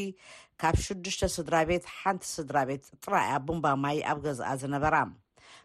ካብ 0.62 0.78
ሽዱሽተ 0.86 1.32
ስድራ 1.38 1.54
ቤት 1.70 1.86
ሓንቲ 1.98 2.24
ስድራ 2.36 2.56
ቤት 2.70 2.84
ጥራያ 3.04 3.30
ቦምባ 3.48 3.66
ማይ 3.84 4.00
ኣብ 4.12 4.20
ገዝኣ 4.26 4.50
ዝነበራ 4.64 4.96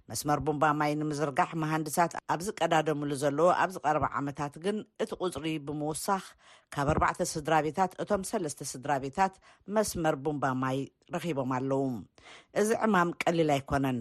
መስመር 0.09 0.39
ቦምባማይ 0.47 0.91
ንምዝርጋሕ 0.99 1.49
መሃንድሳት 1.61 2.11
ኣብ 2.33 2.39
ዝቀዳደምሉ 2.47 3.11
ዘለዉ 3.21 3.47
ኣብ 3.61 3.69
ዝቐረባ 3.75 4.05
ዓመታት 4.19 4.53
ግን 4.63 4.77
እቲ 5.03 5.11
ቕፅሪ 5.21 5.47
ብምውሳኽ 5.67 6.23
ካብ 6.73 6.87
ኣርባዕተ 6.93 7.19
ስድራ 7.33 7.53
ቤታት 7.67 7.91
እቶም 8.03 8.23
ሰለስተ 8.31 8.67
ስድራ 8.71 8.91
ቤታት 9.05 9.33
መስመር 9.77 10.17
ቦምባ 10.25 10.45
ማይ 10.63 10.79
ረኺቦም 11.15 11.53
ኣለዉ 11.57 11.85
እዚ 12.61 12.69
ዕማም 12.87 13.11
ቀሊል 13.23 13.51
ኣይኮነን 13.57 13.99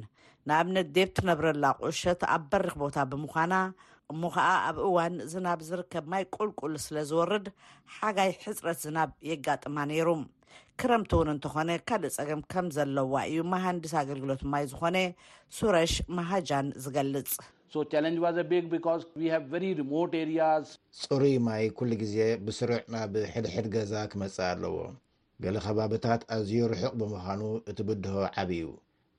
ንኣብነት 0.49 0.89
ዴብ 0.97 1.11
ትነብረላ 1.19 1.65
ቁሸት 1.83 2.21
ኣብ 2.35 2.43
በሪክ 2.53 2.75
ቦታ 2.85 2.97
ብምዃና 3.11 3.53
እሙ 4.13 4.23
ከዓ 4.35 4.49
ኣብ 4.69 4.77
እዋን 4.87 5.15
ዝናብ 5.33 5.61
ዝርከብ 5.69 6.05
ማይ 6.13 6.25
ቁልቁል 6.37 6.73
ስለ 6.87 6.97
ዝወርድ 7.11 7.47
ሓጋይ 7.97 8.31
ሕፅረት 8.43 8.79
ዝናብ 8.85 9.11
የጋጥማ 9.29 9.77
ነይሩ 9.91 10.09
ክረምቲ 10.81 11.11
እውን 11.17 11.29
እንተኾነ 11.35 11.71
ካልእ 11.89 12.13
ፀገም 12.17 12.41
ከም 12.53 12.67
ዘለዋ 12.77 13.15
እዩ 13.31 13.39
መሃንድስ 13.53 13.93
ኣገልግሎት 14.01 14.43
ማይ 14.55 14.65
ዝኾነ 14.73 14.97
ሱረሽ 15.59 15.95
መሃጃን 16.19 16.67
ዝገልፅ 16.85 17.33
ፅሩይ 21.09 21.35
ማይ 21.49 21.65
ኩሉ 21.79 21.91
ግዜ 22.03 22.17
ብስሩዕ 22.47 22.83
ናብ 22.95 23.15
ሕድሕድ 23.35 23.69
ገዛ 23.77 23.93
ክመፀ 24.13 24.37
ኣለዎ 24.53 24.77
ገሊ 25.45 25.57
ከባብታት 25.67 26.23
ኣዝዩ 26.35 26.55
ርሑቕ 26.73 26.93
ብምዃኑ 27.01 27.41
እቲ 27.71 27.79
ብድሆ 27.89 28.19
ዓብይእዩ 28.43 28.69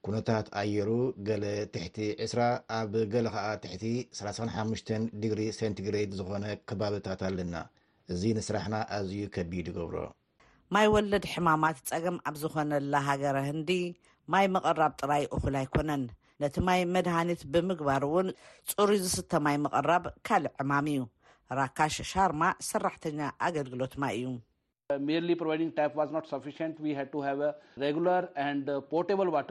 ኩነታት 0.05 0.47
ኣየሩ 0.61 0.89
ገለ 1.27 1.43
ትሕቲ 1.73 1.97
20 2.25 2.49
ኣብ 2.79 2.91
ገሊ 3.13 3.27
ከዓ 3.35 3.45
ትሕቲ35ግ 3.63 5.23
ሰንቲግሬድ 5.59 6.11
ዝኮነ 6.19 6.45
ከባብታት 6.69 7.21
ኣለና 7.29 7.55
እዚ 8.13 8.21
ንስራሕና 8.37 8.75
ኣዝዩ 8.97 9.21
ከቢድ 9.35 9.67
ይገብሮ 9.71 9.97
ማይ 10.75 10.87
ወለድ 10.95 11.25
ሕማማት 11.33 11.77
ፀገም 11.89 12.17
ኣብ 12.27 12.35
ዝኮነላ 12.43 12.93
ሃገረ 13.07 13.37
እንዲ 13.55 13.69
ማይ 14.33 14.45
መቐራብ 14.55 14.93
ጥራይ 15.03 15.23
እኩል 15.37 15.55
ኣይኮነን 15.61 16.03
ነቲ 16.43 16.55
ማይ 16.69 16.79
መድሃኒት 16.95 17.41
ብምግባር 17.53 18.05
እውን 18.09 18.29
ፅሩይ 18.71 18.99
ዝስተ 19.05 19.31
ማይ 19.47 19.57
መቕራብ 19.67 20.05
ካልእ 20.29 20.55
ዕማም 20.63 20.87
እዩ 20.95 21.01
ራካሽ 21.59 21.97
ሻርማ 22.11 22.41
ሰራሕተኛ 22.69 23.19
ኣገልግሎትማ 23.47 24.03
እዩ 24.17 24.25
ሜርሊ 25.05 25.29
ሮቫይዲንግ 25.45 25.71
ታይፕ 25.77 25.93
ዋ 25.99 26.19
ሰፊን 26.31 26.71
ሃ 26.97 27.03
ሃ 27.27 27.47
ሬግለር 27.83 28.23
ንድ 28.57 28.67
ፖርታብል 28.89 29.29
ዋር 29.35 29.45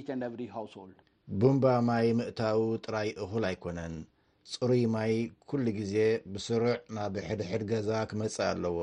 ኢ 0.00 0.02
ኤቨሪ 0.26 0.42
ሃውስሆል 0.56 0.92
ቡምባ 1.40 1.64
ማይ 1.88 2.06
ምእታዉ 2.18 2.60
ጥራይ 2.84 3.08
እኹል 3.24 3.44
ኣይኮነን 3.50 3.96
ፅሩይ 4.52 4.84
ማይ 4.94 5.14
ኩሉ 5.48 5.64
ግዜ 5.80 5.94
ብስሩዕ 6.34 6.76
ናብ 6.98 7.14
ሕድሕድ 7.28 7.62
ገዛ 7.72 7.88
ክመጽእ 8.12 8.46
ኣለዎ 8.50 8.78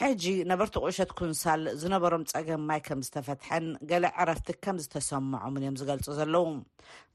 ሕጂ 0.00 0.24
ነበርቲ 0.48 0.76
ቁሸት 0.86 1.10
ኩንሳል 1.18 1.60
ዝነበሮም 1.82 2.24
ፀገም 2.32 2.62
ማይ 2.68 2.80
ከም 2.86 3.00
ዝተፈትሐን 3.06 3.66
ገሌ 3.90 4.04
ዕረፍቲ 4.22 4.48
ከም 4.64 4.76
ዝተሰምዖምን 4.84 5.62
እዮም 5.62 5.76
ዝገልፁ 5.80 6.06
ዘለዉ 6.18 6.44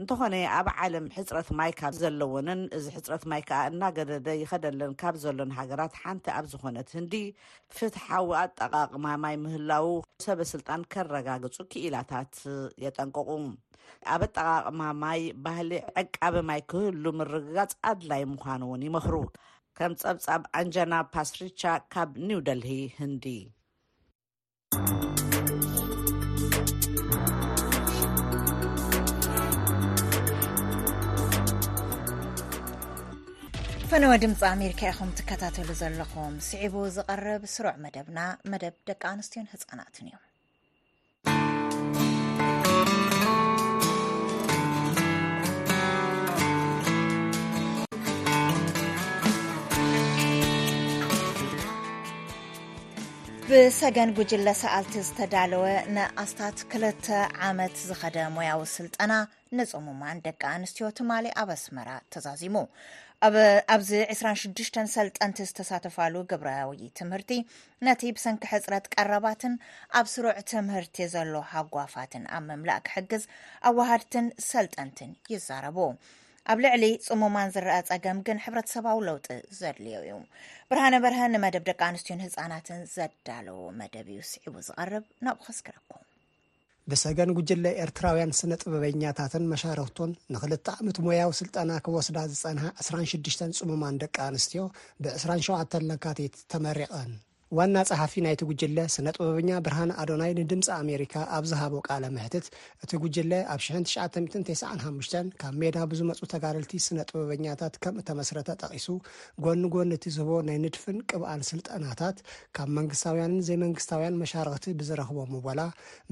እንተኾነ 0.01 0.33
ኣብ 0.59 0.67
ዓለም 0.85 1.05
ሕፅረት 1.17 1.49
ማይ 1.59 1.71
ካብ 1.79 1.93
ዘለዎንን 2.03 2.61
እዚ 2.77 2.85
ሕፅረት 2.95 3.25
ማይ 3.33 3.41
ከዓ 3.49 3.59
እናገደደ 3.71 4.27
ይኸደለን 4.41 4.95
ካብ 5.01 5.17
ዘሎን 5.25 5.51
ሃገራት 5.59 5.93
ሓንቲ 6.05 6.25
ኣብ 6.37 6.47
ዝኮነት 6.53 6.89
ህንዲ 6.97 7.13
ፍትሓዊ 7.75 8.27
ኣጠቃቅማማይ 8.41 9.37
ምህላው 9.43 9.87
ሰበስልጣን 10.27 10.87
ከረጋግፁ 10.95 11.57
ክኢላታት 11.73 12.33
የጠንቅቁ 12.85 13.29
ኣብ 14.15 14.21
ኣጠቃቅማማይ 14.29 15.21
ባህሊ 15.45 15.71
ዕቃብ 16.05 16.35
ማይ 16.49 16.63
ክህሉ 16.73 17.05
ምርግጋጽ 17.21 17.71
ኣድላይ 17.91 18.23
ምዃኑ 18.33 18.61
እውን 18.71 18.83
ይመኽሩ 18.89 19.15
ከም 19.79 19.93
ፀብፃብ 20.01 20.41
ኣንጀና 20.59 20.93
ፓስሪቻ 21.13 21.61
ካብ 21.93 22.09
ኒውደልሂ 22.27 22.71
ህንዲ 22.99 23.25
ፈነ 33.91 34.03
ወ 34.11 34.17
ድምፂ 34.23 34.41
ኣሜሪካ 34.55 34.81
ኢኹም 34.91 35.09
ትከታተሉ 35.19 35.69
ዘለኹም 35.79 36.35
ስዒቡ 36.49 36.75
ዝቐርብ 36.97 37.41
ስሩዕ 37.55 37.75
መደብና 37.85 38.19
መደብ 38.53 38.75
ደቂ 38.89 39.01
ኣንስትዮን 39.13 39.49
ህፃናትን 39.53 40.05
እዮም 40.09 40.27
ብሰገን 53.51 54.09
ጉጅለ 54.17 54.47
ሰኣልቲ 54.59 54.93
ዝተዳለወ 55.05 55.63
ንኣስታት 55.95 56.57
2ልተ 56.73 57.07
ዓመት 57.47 57.73
ዝኸደ 57.87 58.17
ሞያዊ 58.35 58.61
ስልጠና 58.73 59.13
ንፅሙማን 59.57 60.21
ደቂ 60.27 60.41
ኣንስትዮ 60.57 60.85
ትማ 60.97 61.09
ኣብ 61.41 61.49
ኣስመራ 61.55 61.89
ተዛዚሙ 62.15 62.55
ኣብዚ 63.75 63.91
26 64.13 64.79
ሰልጠንቲ 64.95 65.39
ዝተሳተፋሉ 65.49 66.15
ግብራዊ 66.31 66.83
ትምህርቲ 66.99 67.31
ነቲ 67.87 68.03
ብሰንኪሕፅረት 68.19 68.87
ቀረባትን 68.95 69.55
ኣብ 70.01 70.07
ስሩዕ 70.13 70.35
ትምህርቲ 70.53 70.99
ዘሎ 71.15 71.33
ሃጓፋትን 71.53 72.25
ኣብ 72.37 72.43
ምምላእ 72.49 72.81
ክሕግዝ 72.87 73.25
ኣዋሃድትን 73.71 74.27
ሰልጠንትን 74.51 75.11
ይዛረቡ 75.35 75.79
ኣብ 76.49 76.59
ልዕሊ 76.63 76.85
ፅሙማን 77.05 77.51
ዝረአ 77.55 77.75
ፀገም 77.89 78.19
ግን 78.27 78.37
ሕብረተሰባዊ 78.43 78.97
ለውጢ 79.07 79.27
ዘድልዮ 79.57 79.95
እዩ 80.05 80.11
ብርሃነ 80.71 80.95
በርሀ 81.03 81.19
ንመደብ 81.33 81.63
ደቂ 81.69 81.79
ኣንስትዮን 81.89 82.23
ህፃናትን 82.25 82.81
ዘዳለዎ 82.95 83.59
መደብ 83.79 84.07
እዩ 84.13 84.21
ስዒቡ 84.31 84.53
ዝቐርብ 84.67 85.03
ናብኡ 85.27 85.41
ከስክረኩም 85.49 86.01
ብሰገን 86.91 87.31
ጉጅለ 87.37 87.65
ኤርትራውያን 87.83 88.35
ስነ 88.39 88.51
ጥበበኛታትን 88.61 89.45
መሻርክቱን 89.51 90.11
ንክልተ 90.33 90.65
ዓመት 90.77 90.97
ሞያዊ 91.05 91.31
ስልጠና 91.41 91.71
ክወስዳ 91.85 92.17
ዝፀንሓ 92.33 92.65
26 92.85 93.43
ፅሙማን 93.63 93.99
ደቂ 94.03 94.15
ኣንስትዮ 94.29 94.63
ብ27 95.05 95.83
ለካቲት 95.89 96.35
ተመሪቐን 96.53 97.11
ዋና 97.57 97.77
ፀሓፊ 97.87 98.13
ናይቲ 98.25 98.41
ጉጅለ 98.49 98.77
ስነ 98.93 99.07
ጥበብኛ 99.15 99.49
ብርሃን 99.63 99.89
ኣዶናይ 100.01 100.31
ንድምፂ 100.37 100.67
ኣሜሪካ 100.81 101.15
ኣብ 101.37 101.45
ዝሃቦ 101.49 101.73
ቃለ 101.87 102.03
ምሕትት 102.15 102.45
እቲ 102.83 102.91
ጉጅለ 103.03 103.31
ኣብ 103.53 103.59
995 103.65 105.15
ካብ 105.41 105.55
ሜዳ 105.61 105.75
ብዝመፁ 105.91 106.19
ተጋልልቲ 106.33 106.73
ስነ 106.85 106.99
ጥበበኛታት 107.09 107.73
ከምእተመስረተ 107.85 108.49
ጠቂሱ 108.61 108.87
ጎኒ 109.45 109.63
ጎኒ 109.73 109.91
ቲ 110.05 110.13
ዝህቦ 110.17 110.31
ናይ 110.49 110.57
ንድፍን 110.65 110.99
ቅብኣን 111.11 111.43
ስልጠናታት 111.49 112.17
ካብ 112.59 112.71
መንግስታውያንን 112.77 113.43
ዘይ 113.47 113.59
መንግስታውያን 113.65 114.19
መሻርክቲ 114.21 114.65
ብዝረክቦ 114.81 115.19
ምወላ 115.33 115.61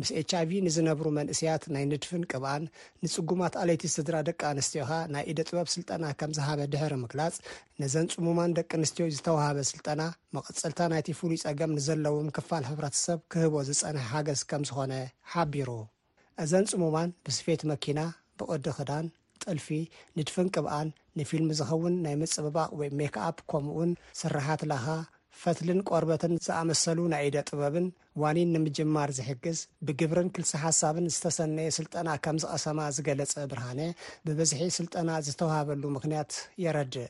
ምስ 0.01 0.11
ች 0.19 0.29
ኣይቪ 0.41 0.51
ንዝነብሩ 0.67 1.07
መንእስያት 1.19 1.63
ናይ 1.75 1.85
ንድፍን 1.93 2.25
ቅብኣን 2.33 2.65
ንፅጉማት 3.05 3.55
ኣለይቲ 3.63 3.85
ስድራ 3.95 4.15
ደቂ 4.31 4.41
ኣንስትዮ 4.51 4.83
ከዓ 4.91 4.99
ናይ 5.15 5.23
ኢደ 5.31 5.39
ጥበብ 5.49 5.71
ስልጠና 5.77 6.03
ከም 6.19 6.33
ዝሃበ 6.39 6.59
ድሕሪ 6.75 6.93
ምግላፅ 7.05 7.35
ነዘን 7.81 8.07
ፅሙማን 8.17 8.57
ደቂ 8.59 8.69
ኣንስትዮ 8.81 9.05
ዝተዋሃበ 9.15 9.57
ስልጠና 9.73 10.01
መቀፅልታ 10.35 10.79
ናይፉ 10.91 11.19
ፀገም 11.43 11.71
ንዘለዎም 11.77 12.27
ክፋል 12.35 12.63
ሕብረሰብ 12.69 13.19
ክህቦ 13.31 13.55
ዝፀንሐ 13.67 14.05
ሓገዝ 14.13 14.41
ከም 14.49 14.63
ዝኮነ 14.69 14.93
ሓቢሩ 15.31 15.69
እዘን 16.43 16.65
ፅሙማን 16.71 17.09
ብስፌት 17.25 17.61
መኪና 17.71 17.99
ብቅዲ 18.39 18.65
ክዳን 18.77 19.07
ጥልፊ 19.43 19.67
ንድፍን 20.17 20.47
ቅብኣን 20.55 20.87
ንፊልም 21.19 21.49
ዝኸውን 21.59 21.93
ናይ 22.05 22.15
ምፅብባ 22.21 22.57
ወይ 22.79 22.89
ሜክኣፕ 22.99 23.37
ከምኡን 23.51 23.91
ስራሓት 24.21 24.61
ላኻ 24.71 24.85
ፈትልን 25.41 25.79
ቆርበትን 25.89 26.33
ዝኣመሰሉ 26.45 26.99
ናኢደ 27.13 27.35
ጥበብን 27.49 27.85
ዋኒን 28.21 28.49
ንምጅማር 28.55 29.09
ዝሕግዝ 29.19 29.59
ብግብርን 29.87 30.29
ክልሲ 30.35 30.51
ሓሳብን 30.65 31.05
ዝተሰነየ 31.15 31.75
ስልጠና 31.77 32.07
ከም 32.25 32.39
ዝቀሰማ 32.43 32.79
ዝገለፀ 32.97 33.35
ብርሃነ 33.53 33.79
ብበዝሒ 34.25 34.61
ስልጠና 34.79 35.09
ዝተዋሃበሉ 35.27 35.83
ምክንያት 35.97 36.31
የረድእ 36.65 37.09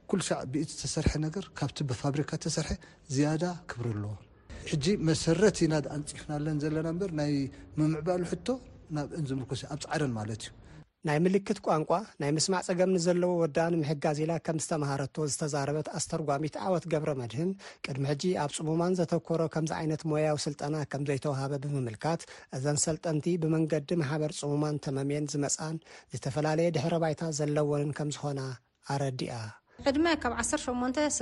ዕ 0.13 0.63
ዝተሰርሐ 0.69 1.11
ነ 1.23 1.27
ካ 1.57 1.61
ብፋብሪካ 1.89 2.31
ተሰርሐ 2.45 2.71
ዝያ 3.15 3.33
ክብርኣለዎ 3.69 4.13
መሰረት 5.09 5.57
ኢናኣንፅፍናለን 5.65 6.57
ዘለና 6.63 6.89
በ 7.01 7.07
ናይ 7.19 7.31
ምዕባሉ 7.77 8.23
ናብእን 8.95 9.27
ዝልኮ 9.29 9.51
ኣብፃዕረን 9.75 10.11
ማለት 10.17 10.41
እዩ 10.45 10.51
ናይ 11.07 11.17
ምልክት 11.25 11.59
ቋንቋ 11.67 11.91
ናይ 12.21 12.31
ምስማዕ 12.37 12.61
ፀገም 12.69 12.91
ንዘለዎ 12.95 13.31
ወዳን 13.41 13.77
ምሕጋዜላ 13.81 14.31
ከም 14.47 14.57
ዝተማሃረቶ 14.63 15.15
ዝተዛረበት 15.33 15.87
ኣስተርጓሚት 15.99 16.55
ዓወት 16.65 16.85
ገብረ 16.93 17.11
መድህን 17.21 17.51
ቅድሚ 17.87 18.03
ሕጂ 18.11 18.23
ኣብ 18.43 18.51
ፅሙማን 18.57 18.97
ዘተኮሮ 18.99 19.41
ከምዚ 19.55 19.73
ዓይነት 19.79 20.03
ሞያዊ 20.11 20.37
ስልጠና 20.47 20.75
ከምዘይተዋሃበ 20.93 21.53
ብምምልካት 21.65 22.23
እዘን 22.57 22.79
ሰልጠንቲ 22.85 23.25
ብመንገዲ 23.45 23.89
ማሕበር 24.03 24.33
ፅሙማን 24.41 24.81
ተመምን 24.87 25.31
ዝመፃን 25.35 25.77
ዝተፈላለየ 26.15 26.75
ድሕረ 26.77 26.93
ባይታ 27.05 27.23
ዘለወንን 27.39 27.93
ከም 27.99 28.11
ዝኮና 28.17 28.41
ኣረዲያ 28.91 29.33
ዕድ 29.89 29.95
ካብ 30.23 30.33
18 30.39 30.97
ስ 31.17 31.21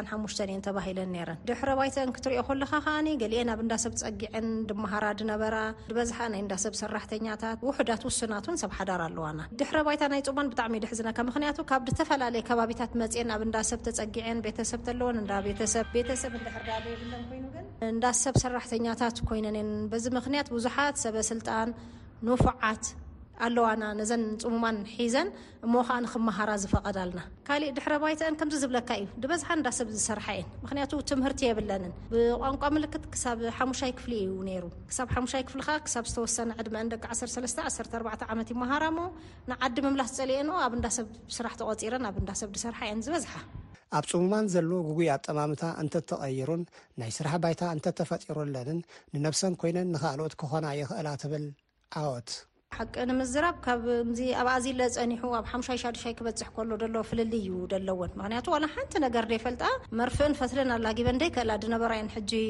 3 0.00 0.42
ን 0.56 0.58
ተባሂለን 0.66 1.14
ረን 1.28 1.38
ድሕረ 1.48 1.70
ይታክትሪኦ 1.86 2.42
ከለካ 2.48 2.72
ከ 2.84 2.88
ገሊአን 3.22 3.48
ኣብ 3.54 3.60
ዳሰብ 3.72 3.92
ፀጊዐን 4.02 4.46
ድመሃራ 4.68 5.06
ድነበራ 5.20 5.56
በዝሓ 5.96 6.18
ና 6.34 6.58
ሰብ 6.64 6.74
ሰራኛታት 6.80 7.58
ውሕዳት 7.68 8.02
ውስናትን 8.08 8.58
ሰብ 8.62 8.72
ሓዳር 8.78 9.02
ኣለዋና 9.08 9.40
ድሕረ 9.60 9.76
ይታ 9.96 10.04
ናይ 10.14 10.22
ፅማን 10.28 10.50
ብጣዕሚ 10.54 10.74
ድሕዝካ 10.84 11.18
ምክንያቱ 11.30 11.58
ካብ 11.70 11.84
ዝተፈላለየ 11.92 12.42
ከባቢታት 12.50 12.92
መፅአን 13.02 13.32
ኣብ 13.36 13.42
እዳሰብ 13.48 13.80
ተፀጊዐን 13.88 14.42
ቤተሰብ 14.48 14.82
ኣለወን 14.94 15.18
ቤተሰብ 15.48 15.86
ርዳን 16.56 16.84
ይኑን 16.92 17.64
እዳ 17.92 18.06
ሰብ 18.24 18.36
ሰራተኛታት 18.44 19.18
ኮይነን 19.30 19.58
ን 19.70 20.00
ዚ 20.04 20.14
ምክንያት 20.18 20.50
ብዙሓት 20.56 20.96
ሰበስልጣን 21.06 21.68
ንፉዓት 22.28 22.82
ኣለዋና 23.44 23.84
ነዘን 23.98 24.22
ፅሙማን 24.42 24.76
ሒዘን 24.96 25.28
እሞ 25.66 25.74
ከዓንክመሃራ 25.88 26.50
ዝፈቐድ 26.62 26.96
ኣለና 27.02 27.20
ካሊእ 27.48 27.72
ድሕረ 27.76 27.94
ባይተን 28.02 28.34
ከምዚ 28.40 28.56
ዝብለካ 28.62 28.90
እዩ 29.02 29.06
ድበዝሓ 29.22 29.48
እንዳ 29.58 29.68
ሰብ 29.78 29.88
ዝሰርሐ 29.96 30.26
እየን 30.36 30.48
ምክንያቱ 30.64 30.92
ትምህርቲ 31.10 31.40
የብለንን 31.48 31.92
ብቋንቋ 32.12 32.62
ምልክት 32.76 33.04
ክሳብ 33.14 33.40
ሓሙሻይ 33.58 33.92
ክፍሊ 33.98 34.12
እእዩ 34.24 34.36
ነይሩ 34.48 34.64
ክሳብ 34.90 35.08
ሓሙሻይ 35.16 35.44
ክፍሊኻ 35.48 35.68
ክሳብ 35.86 36.06
ዝተወሰነ 36.12 36.50
ዕድመአን 36.62 36.90
ደቂ 36.94 37.04
13 37.16 37.60
14 37.68 38.26
ዓመት 38.34 38.48
እዩመሃራ 38.54 38.84
እሞ 38.94 39.00
ንዓዲ 39.52 39.76
ምምላኽ 39.88 40.10
ዝፀልአን 40.18 40.50
ኣብ 40.66 40.74
እንዳሰብ 40.80 41.08
ስራሕ 41.38 41.54
ተቆፂረን 41.62 42.06
ኣብ 42.10 42.18
እዳሰብ 42.24 42.50
ድሰርሓ 42.56 42.80
እየን 42.88 43.02
ዝበዝሓ 43.08 43.34
ኣብ 43.96 44.04
ፅሙማን 44.12 44.46
ዘሎ 44.54 44.70
ጉጉያት 44.88 45.22
ጠማምታ 45.28 45.64
እንተ 45.82 45.94
እተቐይሩን 46.04 46.62
ናይ 47.00 47.10
ስራሕ 47.18 47.34
ባይታ 47.42 47.62
እንተ 47.74 47.84
እተፈጢሮለንን 47.94 48.80
ንነብሰን 49.16 49.54
ኮይነን 49.62 49.90
ንካልኦት 49.96 50.34
ክኾና 50.42 50.66
ይኽእላ 50.80 51.08
ትብል 51.22 51.44
ዓወት 52.00 52.30
ሓቂ 52.76 52.94
ንምዝራብ 53.08 53.56
ካብ 53.64 53.82
ኣብ 54.42 54.46
ኣዚ 54.54 54.64
ለፀኒሑ 54.78 55.22
ኣብ 55.38 55.46
ሓሙሻይ 55.50 55.78
ሻደሻይ 55.82 56.14
ክበፅሕ 56.18 56.48
ከሎ 56.56 56.70
ደሎዎ 56.82 57.02
ፍልሊ 57.10 57.32
እዩ 57.42 57.52
ደለዎን 57.74 58.14
ምክንያቱ 58.20 58.46
ዋለ 58.54 58.64
ሓንቲ 58.74 58.94
ነገር 59.06 59.26
ደይፈልጣ 59.34 59.62
መርፍእን 60.00 60.36
ፈትልን 60.40 60.74
ኣላ 60.78 60.86
ጊበ 61.00 61.08
ንደይከእላ 61.18 61.50
ድነበራይን 61.66 62.10
ጂ 62.32 62.42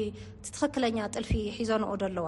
ትኽክለኛ 0.49 0.97
ጥልፊ 1.15 1.33
ሒዘንኦ 1.59 1.91
ደለዋ 2.05 2.27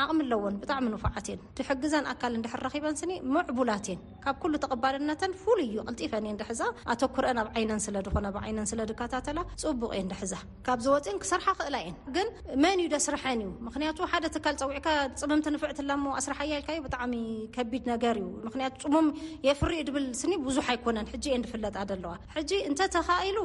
ዓቕሚ 0.00 0.18
ኣለዎን 0.26 0.54
ብጣዕሚ 0.60 0.84
ንፋዓትን 0.92 1.38
ድሕግዘን 1.58 2.04
ኣካል 2.12 2.34
ድረኪበን 2.44 2.94
መዕቡላትን 3.34 3.98
ካብ 4.24 4.38
ተቐባልነተን 4.62 5.32
ፍሉይ 5.42 5.68
ዩቅልጢፈን 5.78 6.26
እድሕዛ 6.30 6.60
ኣተኩረአን 6.92 7.38
ኣብ 7.42 7.48
ይነን 7.62 7.82
ስለድኾነብይ 7.86 8.54
ስለድካታተላ 8.72 9.38
ፅቡቕ 9.64 9.90
የ 9.98 10.02
ድሕዛ 10.12 10.34
ካብ 10.68 10.78
ዘወፅን 10.86 11.18
ክሰርሓ 11.24 11.48
ክእላ 11.58 11.76
የ 11.86 11.90
ግ 12.14 12.26
መን 12.64 12.78
እዩ 12.84 12.88
ደስርሐን 12.94 13.42
እዩ 13.46 13.50
ምክቱ 13.68 14.00
ደ 14.24 14.30
ትካል 14.36 14.56
ፀዊዕካ 14.62 14.88
ፅምምቲ 15.22 15.46
ንፍዕት 15.56 15.78
ላ 15.88 15.92
ሞኣስራሓያልዩ 16.06 16.78
ብሚ 16.88 17.14
ከቢድ 17.56 17.84
ነገር 17.92 18.16
እዩ 18.22 18.52
ፅሙም 18.84 19.08
የፍርእ 19.48 19.86
ብል 19.96 20.08
ብዙሕ 20.48 20.66
ኣይኮነን 20.76 21.08
የ 21.34 21.40
ፍለጥ 21.52 21.76
ኣለዋ 21.84 22.14
እንተተኻኢሉ 22.70 23.38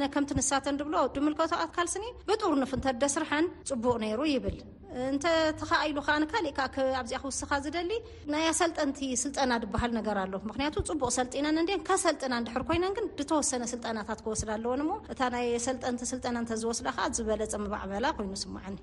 ነ 0.00 0.06
ከም 0.14 0.24
ንሳተን 0.38 0.76
ብ 0.82 0.88
ድልከቶካ 1.14 1.76
ስ 1.94 1.98
ብርንፍንተ 2.40 2.86
ደስርሐን 3.02 3.46
ፅቡቕ 3.70 3.98
ይሩ 4.10 4.20
ይብል 4.34 4.58
እንተ 5.04 5.26
ተኸኢሉ 5.60 5.98
ከንካሊእኣብዚኣ 6.06 7.18
ክውስኻ 7.24 7.50
ዝደሊ 7.64 7.92
ናኣ 8.32 8.46
ሰልጠንቲ 8.60 8.98
ስልጠና 9.24 9.52
ድብሃል 9.62 9.92
ነገር 9.98 10.16
ኣለ 10.22 10.34
ምክንያቱ 10.50 10.74
ፅቡቅ 10.88 11.10
ሰልጥናን 11.18 11.56
ንድን 11.62 11.82
ካሰልጥና 11.88 12.32
ንድሕር 12.42 12.64
ኮይነን 12.70 12.96
ግን 12.98 13.06
ድተወሰነ 13.20 13.62
ስልጠናታት 13.72 14.20
ክወስድ 14.24 14.50
ኣለዎን 14.56 14.82
እሞ 14.84 14.92
እታ 15.14 15.20
ናይ 15.34 15.46
ሰልጠንቲ 15.68 16.02
ስልጠና 16.12 16.34
እንተዝወስዳ 16.44 16.88
ከዓ 16.96 17.06
ዝበለፀ 17.18 17.54
መባዕበላ 17.64 18.06
ኮይኑ 18.18 18.34
ስማዕኒ 18.44 18.76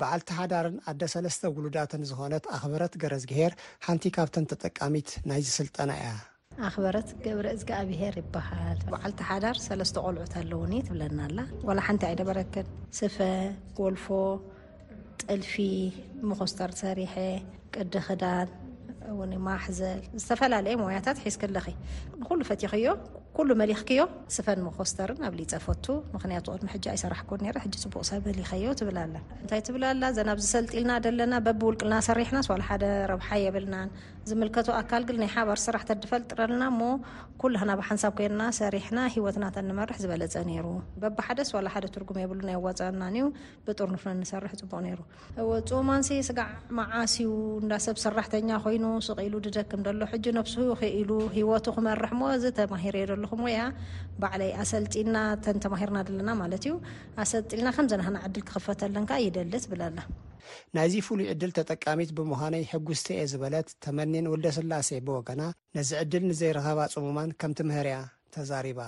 በዓልቲ 0.00 0.30
ሓዳርን 0.38 0.76
ኣደ 0.90 1.02
ሰለስተ 1.14 1.52
ውሉዳትን 1.56 2.02
ዝኾነት 2.08 2.46
ኣክበረት 2.56 2.94
ገረዝግሄር 3.02 3.52
ሓንቲ 3.86 4.06
ካብተን 4.16 4.48
ተጠቃሚት 4.52 5.10
ናይዚ 5.30 5.48
ስልጠና 5.58 5.90
እያ 6.00 6.08
ኣክበረት 6.68 7.08
ገብረ 7.26 7.46
እዝግኣብሄር 7.56 8.14
ይበሃል 8.24 8.78
በዓልቲ 8.92 9.20
ሓዳር 9.30 9.56
ሰለስተ 9.68 10.02
ቆልዑት 10.08 10.34
ኣለዉኒ 10.42 10.74
ትብለናኣላ 10.88 11.38
ዋላ 11.70 11.78
ሓንቲ 11.88 12.04
ይነበረክን 12.14 12.68
ስፈ 12.98 13.16
ጎልፎ 13.80 14.06
ጥልፊ 15.24 15.54
ምኾስተር 16.28 16.70
ሰሪሐ 16.82 17.14
ቅዲ 17.74 17.94
ኽዳን 18.06 18.48
ወን 19.18 19.32
ማሕዘል 19.46 20.00
ዝተፈላለየ 20.22 20.74
ሞያታት 20.82 21.16
ሒዝ 21.24 21.36
ክለኺ 21.42 21.66
ንኹሉ 22.18 22.40
ፈት 22.48 22.60
ይኸዮ 22.66 22.86
ኩ 23.38 23.44
መሊኽክዮ 23.60 24.02
ስፈ 24.34 24.46
ኮስተ 24.76 24.98
ኣብ 25.26 25.34
ፀፈ 25.50 25.72
ክቱ 26.74 26.88
ኣሰራፅቡቅብ 26.92 27.42
ብብ 28.12 29.56
ዝሰና 30.16 31.40
ብውናዝፈዝ 31.62 32.62
ብራ 48.14 48.24
ኮይ 48.32 48.42
ሉ 49.32 49.36
ደክ 49.58 49.72
ሎ 49.84 51.58
ቱ 51.66 51.80
መር 51.86 52.00
ተረ 52.96 53.12
ሎ 53.22 53.25
ኹምወያ 53.30 53.60
ባዕለይ 54.22 54.50
ኣሰልጢልና 54.62 55.18
ተንተማሂርና 55.44 55.98
ዘለና 56.08 56.30
ማለት 56.42 56.62
እዩ 56.66 56.74
ኣሰልጢልና 57.22 57.70
ከምዘናና 57.76 58.16
ዕድል 58.28 58.42
ክኽፈተለንካ 58.48 59.10
ይደል 59.26 59.50
ትብላ 59.64 59.82
ኣላ 59.90 59.98
ናይዚ 60.76 60.94
ፍሉይ 61.06 61.28
ዕድል 61.32 61.50
ተጠቃሚት 61.58 62.10
ብምዃነይ 62.18 62.64
ሕጉስተየ 62.72 63.22
ዝበለት 63.32 63.68
ተመኒን 63.84 64.28
ወልደ 64.32 64.46
ስላሴ 64.58 64.90
ብወገና 65.06 65.42
ነዚ 65.78 65.90
ዕድል 66.02 66.24
ንዘይረኸባ 66.30 66.80
ፅሙማን 66.94 67.34
ከምቲ 67.42 67.60
ምህርያ 67.70 67.96
ተዛሪባ 68.36 68.80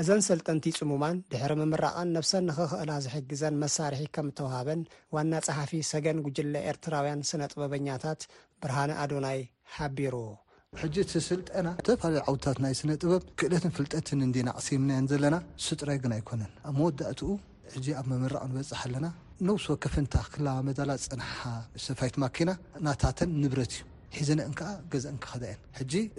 እዘን 0.00 0.20
ሰልጠንቲ 0.28 0.64
ፅሙማን 0.78 1.16
ድሕሪ 1.32 1.52
ምምራቐን 1.60 2.12
ነብሰን 2.16 2.44
ንክኽእላ 2.50 2.90
ዝሕግዘን 3.06 3.58
መሳርሒ 3.62 4.02
ከም 4.16 4.28
እተዋሃበን 4.32 4.82
ዋና 5.16 5.32
ፀሓፊ 5.46 5.72
ሰገን 5.92 6.20
ጉጅለ 6.26 6.54
ኤርትራውያን 6.72 7.26
ስነ 7.30 7.42
ጥበበኛታት 7.54 8.22
ብርሃኒ 8.62 8.92
ኣዶናይ 9.02 9.40
ሓቢሩ 9.74 10.14
ጠና 10.72 11.68
ዝተፈላለዩ 11.76 12.32
ውታ 12.34 12.44
ይ 12.72 12.96
ጥበብ 13.02 13.22
ክእለት 13.38 13.64
ፍጠት 13.76 14.08
ምና 14.20 14.48
ዘና 15.12 15.34
ስጥራይ 15.64 15.98
ግ 16.04 16.06
ኣነ 16.36 16.42
እ 17.78 17.80
ኣብ 18.00 18.06
መራቕ 18.22 18.42
በፅ 18.54 18.70
ኣ 19.02 19.10
ነውሶ 19.46 19.64
ፈታ 19.94 20.14
ፅ 20.28 20.34
ሰፋይት 21.86 22.14
ማና 22.24 22.50
ናታተ 22.86 23.18
ት 23.26 23.30
እዩ 23.42 23.52
ሒዘነ 24.16 24.40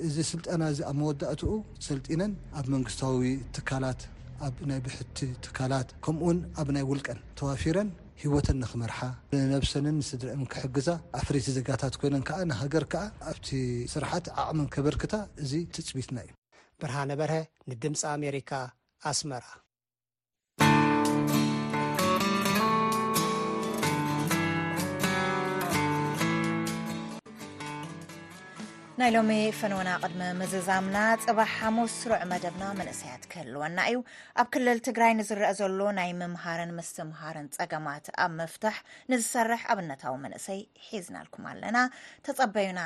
እዚ 0.07 0.19
ጠና 0.47 0.63
ኣብ 0.91 0.99
እኡ 1.33 1.41
ሰነን 1.87 2.33
ኣብ 2.59 2.65
ንታዊ 2.77 3.21
ትካላት 3.57 4.01
ይ 4.77 4.81
ብቲ 4.87 5.17
ትካላት 5.45 5.89
ከኡ 6.05 6.21
ኣብ 6.61 6.67
ይ 6.81 6.85
ውልቀን 6.91 7.19
ተዋፊ 7.39 7.63
ህወተ 8.23 8.47
ንክመርሓ 8.62 8.97
ነብሰንን 9.51 9.95
ንስድርአን 9.99 10.41
ክሕግዛ 10.53 10.88
ኣፍሪቲ 11.19 11.45
ዜጋታት 11.55 11.95
ኮይነን 12.01 12.25
ከዓ 12.27 12.38
ንሃገር 12.49 12.86
ከዓ 12.93 13.03
ኣብቲ 13.31 13.47
ስራሓት 13.93 14.25
ዓቕምን 14.45 14.67
ከበርክታ 14.75 15.13
እዚ 15.45 15.51
ትፅቢትና 15.77 16.17
እዩ 16.25 16.31
ብርሃነ 16.84 17.12
በርሀ 17.21 17.38
ንድምፂ 17.71 18.01
ኣሜሪካ 18.15 18.51
ኣስመራ 19.12 19.45
ናይ 28.99 29.10
ሎሚ 29.15 29.32
ፍንና 29.58 29.89
ቅድሚ 30.04 30.21
ምዝዛምና 30.39 30.97
ፅባህ 31.25 31.51
ሓሙስ 31.60 31.91
ስሩዑ 31.99 32.17
መደብና 32.32 32.63
መንእሰያት 32.80 33.23
ክህልወና 33.32 33.77
እዩ 33.89 33.97
ኣብ 34.41 34.47
ክልል 34.54 34.80
ትግራይ 34.88 35.12
ንዝረአ 35.19 35.51
ዘሎ 35.60 35.80
ናይ 35.99 36.10
ምምሃርን 36.21 36.71
ምስትምሃርን 36.80 37.47
ፀገማት 37.58 38.08
ኣብ 38.23 38.32
ምፍታሕ 38.39 38.75
ንዝሰርሕ 39.13 39.62
ኣብነታዊ 39.73 40.13
መንእሰይ 40.25 40.60
ሒዝናልኩም 40.88 41.45
ኣለና 41.51 41.77
ተፀበዩና 42.27 42.82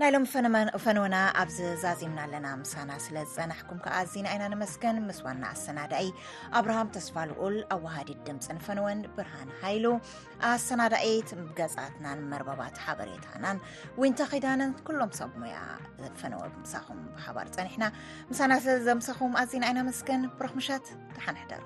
ናይሎም 0.00 0.24
ፈነወና 0.82 1.16
ኣብዚ 1.40 1.56
ዛዚምና 1.80 2.18
ኣለና 2.26 2.46
ምሳና 2.60 2.90
ስለ 3.04 3.16
ዝፀናሕኩም 3.32 3.78
ከዓ 3.84 3.94
ኣዝና 4.04 4.26
ዓይና 4.30 4.44
ንመስከን 4.52 4.98
ምስ 5.08 5.18
ዋና 5.26 5.42
ኣሰናዳኢ 5.54 6.06
ኣብርሃም 6.58 6.88
ተስፋ 6.94 7.14
ልኡል 7.30 7.56
ኣብ 7.74 7.82
ወሃዲድ 7.86 8.20
ድምፅን 8.28 8.58
ፈነወን 8.66 9.00
ብርሃን 9.16 9.50
ሃይሉ 9.62 9.84
ኣሰናዳይት 10.50 11.30
ገፃትናን 11.58 12.20
መርበባት 12.30 12.76
ሓበሬታናን 12.84 13.58
ወንታ 14.02 14.18
ኺዳነን 14.32 14.72
ኩሎም 14.86 15.12
ሳብ 15.18 15.34
ሞያ 15.42 15.58
ፈነወ 16.22 16.42
ብምሳኹም 16.54 17.02
ብሓባር 17.18 17.50
ፀኒሕና 17.56 17.84
ምሳና 18.30 18.52
ስለ 18.66 18.76
ዘምሰኹም 18.88 19.34
ኣዝና 19.42 19.64
ዓይና 19.72 19.82
መስከን 19.90 20.24
ብረኹምሻት 20.40 20.86
ካሓንሕደር 21.18 21.62